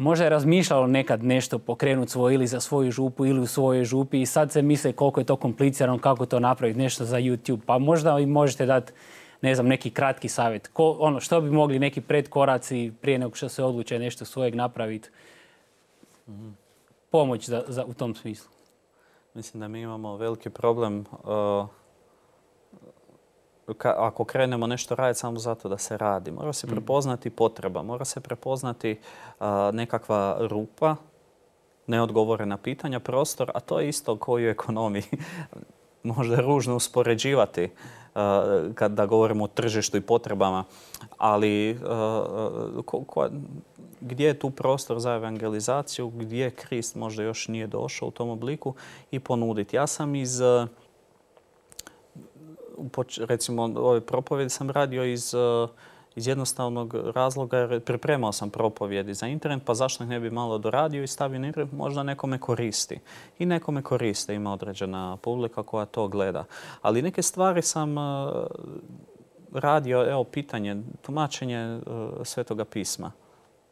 možda 0.00 0.24
je 0.24 0.30
razmišljalo 0.30 0.86
nekad 0.86 1.24
nešto 1.24 1.58
pokrenuti 1.58 2.12
svoje 2.12 2.34
ili 2.34 2.46
za 2.46 2.60
svoju 2.60 2.90
župu 2.90 3.26
ili 3.26 3.40
u 3.40 3.46
svojoj 3.46 3.84
župi 3.84 4.20
i 4.20 4.26
sad 4.26 4.52
se 4.52 4.62
misle 4.62 4.92
koliko 4.92 5.20
je 5.20 5.24
to 5.24 5.36
komplicirano, 5.36 5.98
kako 5.98 6.26
to 6.26 6.40
napraviti, 6.40 6.78
nešto 6.78 7.04
za 7.04 7.16
YouTube. 7.16 7.60
Pa 7.66 7.78
možda 7.78 8.18
i 8.18 8.26
možete 8.26 8.66
dati 8.66 8.92
ne 9.42 9.54
znam, 9.54 9.66
neki 9.66 9.90
kratki 9.90 10.28
savjet. 10.28 10.68
Ko, 10.68 10.96
ono, 11.00 11.20
što 11.20 11.40
bi 11.40 11.50
mogli 11.50 11.78
neki 11.78 12.00
predkoraci 12.00 12.92
prije 13.00 13.18
nego 13.18 13.34
što 13.34 13.48
se 13.48 13.64
odluče 13.64 13.98
nešto 13.98 14.24
svojeg 14.24 14.54
napraviti 14.54 15.08
pomoć 17.10 17.48
za, 17.48 17.62
za, 17.68 17.84
u 17.84 17.94
tom 17.94 18.14
smislu? 18.14 18.50
Mislim 19.34 19.60
da 19.60 19.68
mi 19.68 19.80
imamo 19.80 20.16
veliki 20.16 20.50
problem 20.50 21.04
uh, 21.24 21.66
ako 23.84 24.24
krenemo 24.24 24.66
nešto 24.66 24.94
raditi 24.94 25.18
samo 25.18 25.38
zato 25.38 25.68
da 25.68 25.78
se 25.78 25.96
radi. 25.96 26.30
Mora 26.30 26.52
se 26.52 26.66
mm. 26.66 26.70
prepoznati 26.70 27.30
potreba, 27.30 27.82
mora 27.82 28.04
se 28.04 28.20
prepoznati 28.20 29.00
uh, 29.40 29.46
nekakva 29.72 30.36
rupa, 30.40 30.96
neodgovorena 31.86 32.56
pitanja, 32.56 33.00
prostor, 33.00 33.50
a 33.54 33.60
to 33.60 33.80
je 33.80 33.88
isto 33.88 34.16
koji 34.16 34.46
u 34.46 34.50
ekonomiji. 34.50 35.04
Možda 36.02 36.34
je 36.34 36.42
ružno 36.42 36.76
uspoređivati 36.76 37.70
kada 38.74 39.06
govorimo 39.06 39.44
o 39.44 39.48
tržištu 39.48 39.96
i 39.96 40.00
potrebama, 40.00 40.64
ali 41.18 41.78
gdje 44.00 44.26
je 44.26 44.38
tu 44.38 44.50
prostor 44.50 45.00
za 45.00 45.14
evangelizaciju, 45.14 46.08
gdje 46.08 46.50
Krist 46.50 46.96
možda 46.96 47.22
još 47.22 47.48
nije 47.48 47.66
došao 47.66 48.08
u 48.08 48.10
tom 48.10 48.28
obliku 48.30 48.74
i 49.10 49.20
ponuditi. 49.20 49.76
Ja 49.76 49.86
sam 49.86 50.14
iz, 50.14 50.40
eh, 50.40 50.66
recimo 53.18 53.62
ove 53.62 54.00
propovjedi 54.00 54.50
sam 54.50 54.70
radio 54.70 55.04
iz, 55.04 55.34
eh, 55.34 55.68
iz 56.20 56.26
jednostavnog 56.26 56.94
razloga 56.94 57.58
jer 57.58 57.80
pripremao 57.80 58.32
sam 58.32 58.50
propovjedi 58.50 59.14
za 59.14 59.26
internet, 59.26 59.62
pa 59.64 59.74
zašto 59.74 60.04
ne 60.04 60.20
bi 60.20 60.30
malo 60.30 60.58
doradio 60.58 61.02
i 61.02 61.06
stavio 61.06 61.38
na 61.38 61.46
internet, 61.46 61.72
možda 61.72 62.02
nekome 62.02 62.38
koristi. 62.38 62.98
I 63.38 63.46
nekome 63.46 63.82
koriste, 63.82 64.34
ima 64.34 64.52
određena 64.52 65.16
publika 65.16 65.62
koja 65.62 65.84
to 65.84 66.08
gleda. 66.08 66.44
Ali 66.82 67.02
neke 67.02 67.22
stvari 67.22 67.62
sam 67.62 67.98
eh, 67.98 68.02
radio, 69.52 70.10
evo 70.10 70.24
pitanje, 70.24 70.82
tumačenje 71.02 71.80
Svetoga 72.24 72.64
pisma. 72.64 73.12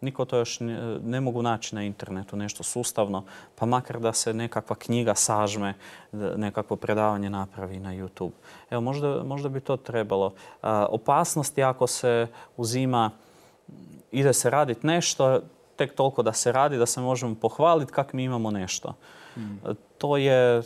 Niko 0.01 0.24
to 0.24 0.36
još 0.36 0.59
ne, 1.03 1.20
mogu 1.20 1.42
naći 1.42 1.74
na 1.74 1.82
internetu, 1.82 2.36
nešto 2.36 2.62
sustavno, 2.62 3.24
pa 3.55 3.66
makar 3.66 4.01
da 4.01 4.12
se 4.12 4.34
nekakva 4.34 4.76
knjiga 4.76 5.14
sažme, 5.14 5.74
nekakvo 6.12 6.76
predavanje 6.76 7.30
napravi 7.30 7.78
na 7.78 7.94
YouTube. 7.94 8.30
Evo, 8.70 8.80
možda, 8.80 9.22
možda 9.22 9.49
bi 9.49 9.61
to 9.61 9.76
trebalo. 9.76 10.34
opasnost 10.88 11.59
je 11.59 11.64
ako 11.64 11.86
se 11.86 12.26
uzima, 12.57 13.11
ide 14.12 14.32
se 14.32 14.51
raditi 14.51 14.86
nešto, 14.86 15.40
tek 15.76 15.94
toliko 15.94 16.22
da 16.22 16.32
se 16.32 16.53
radi, 16.53 16.78
da 16.78 16.86
se 16.86 17.01
možemo 17.01 17.34
pohvaliti 17.34 17.92
kako 17.92 18.16
mi 18.16 18.24
imamo 18.24 18.51
nešto. 18.51 18.94
Hmm. 19.34 19.61
To 19.99 20.16
je, 20.16 20.62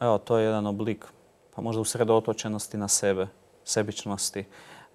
evo, 0.00 0.18
to 0.18 0.38
je 0.38 0.44
jedan 0.44 0.66
oblik, 0.66 1.06
pa 1.54 1.62
možda 1.62 1.80
usredotočenosti 1.80 2.76
na 2.76 2.88
sebe, 2.88 3.26
sebičnosti. 3.64 4.44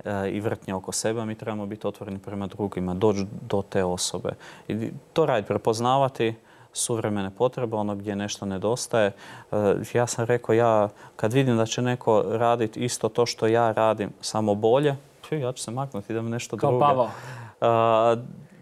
E, 0.06 0.30
i 0.30 0.40
vrtnje 0.40 0.74
oko 0.74 0.92
sebe, 0.92 1.26
mi 1.26 1.36
trebamo 1.36 1.66
biti 1.66 1.88
otvoreni 1.88 2.20
prema 2.20 2.48
drugima, 2.48 2.94
doći 2.94 3.26
do 3.42 3.62
te 3.70 3.84
osobe. 3.84 4.30
I 4.68 4.92
to 5.14 5.26
raditi, 5.26 5.48
prepoznavati 5.48 6.36
suvremene 6.74 7.30
potrebe, 7.30 7.76
ono 7.76 7.96
gdje 7.96 8.16
nešto 8.16 8.46
nedostaje. 8.46 9.12
E, 9.52 9.76
ja 9.94 10.08
sam 10.08 10.26
rekao, 10.26 10.54
ja 10.54 10.90
kad 11.16 11.34
vidim 11.34 11.58
da 11.58 11.66
će 11.66 11.82
neko 11.82 12.24
raditi 12.28 12.80
isto 12.80 13.10
to 13.10 13.26
što 13.26 13.48
ja 13.48 13.72
radim, 13.72 14.10
samo 14.22 14.56
bolje, 14.56 14.96
ja 15.32 15.54
ću 15.54 15.64
se 15.64 15.72
maknuti, 15.72 16.14
idem 16.14 16.30
nešto 16.30 16.58
Kao 16.58 16.70
drugo. 16.70 16.86
Pavao. 16.86 17.10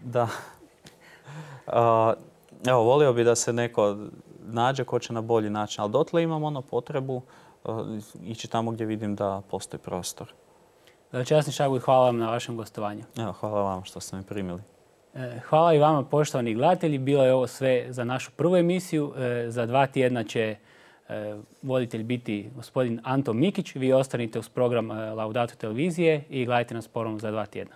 da. 0.04 0.28
evo, 2.68 2.84
volio 2.84 3.14
bi 3.14 3.24
da 3.24 3.36
se 3.36 3.54
neko 3.54 3.98
nađe 4.46 4.84
ko 4.84 5.00
će 5.00 5.14
na 5.14 5.22
bolji 5.22 5.50
način, 5.50 5.82
ali 5.82 5.92
dotle 5.92 6.24
imam 6.24 6.44
ono 6.44 6.62
potrebu 6.62 7.22
ići 8.24 8.48
tamo 8.48 8.72
gdje 8.72 8.86
vidim 8.86 9.16
da 9.16 9.42
postoji 9.50 9.80
prostor. 9.80 10.34
Časni 11.26 11.53
Šagu 11.53 11.80
hvala 11.80 12.05
vam 12.05 12.18
na 12.18 12.30
vašem 12.30 12.58
gostovanju. 12.58 13.03
Evo, 13.18 13.32
hvala 13.32 13.62
vam 13.62 13.84
što 13.84 13.99
ste 13.99 14.16
me 14.16 14.24
primili. 14.24 14.62
E, 15.16 15.39
hvala 15.49 15.74
i 15.74 15.80
vama 15.80 16.03
poštovani 16.03 16.53
gledatelji. 16.53 16.97
Bilo 16.97 17.26
je 17.26 17.34
ovo 17.34 17.47
sve 17.47 17.86
za 17.89 18.03
našu 18.03 18.32
prvu 18.32 18.58
emisiju. 18.58 19.14
E, 19.18 19.45
za 19.49 19.66
dva 19.66 19.88
tjedna 19.88 20.24
će 20.24 20.55
e, 21.10 21.36
voditelj 21.62 22.03
biti 22.03 22.49
gospodin 22.55 23.01
Anto 23.03 23.34
Mikić. 23.34 23.76
Vi 23.76 23.93
ostanite 23.93 24.39
uz 24.39 24.49
program 24.49 24.89
Laudato 24.91 25.55
televizije 25.55 26.24
i 26.30 26.45
gledajte 26.45 26.74
nas 26.76 26.88
ponovno 26.88 27.20
za 27.20 27.32
dva 27.32 27.45
tjedna. 27.45 27.76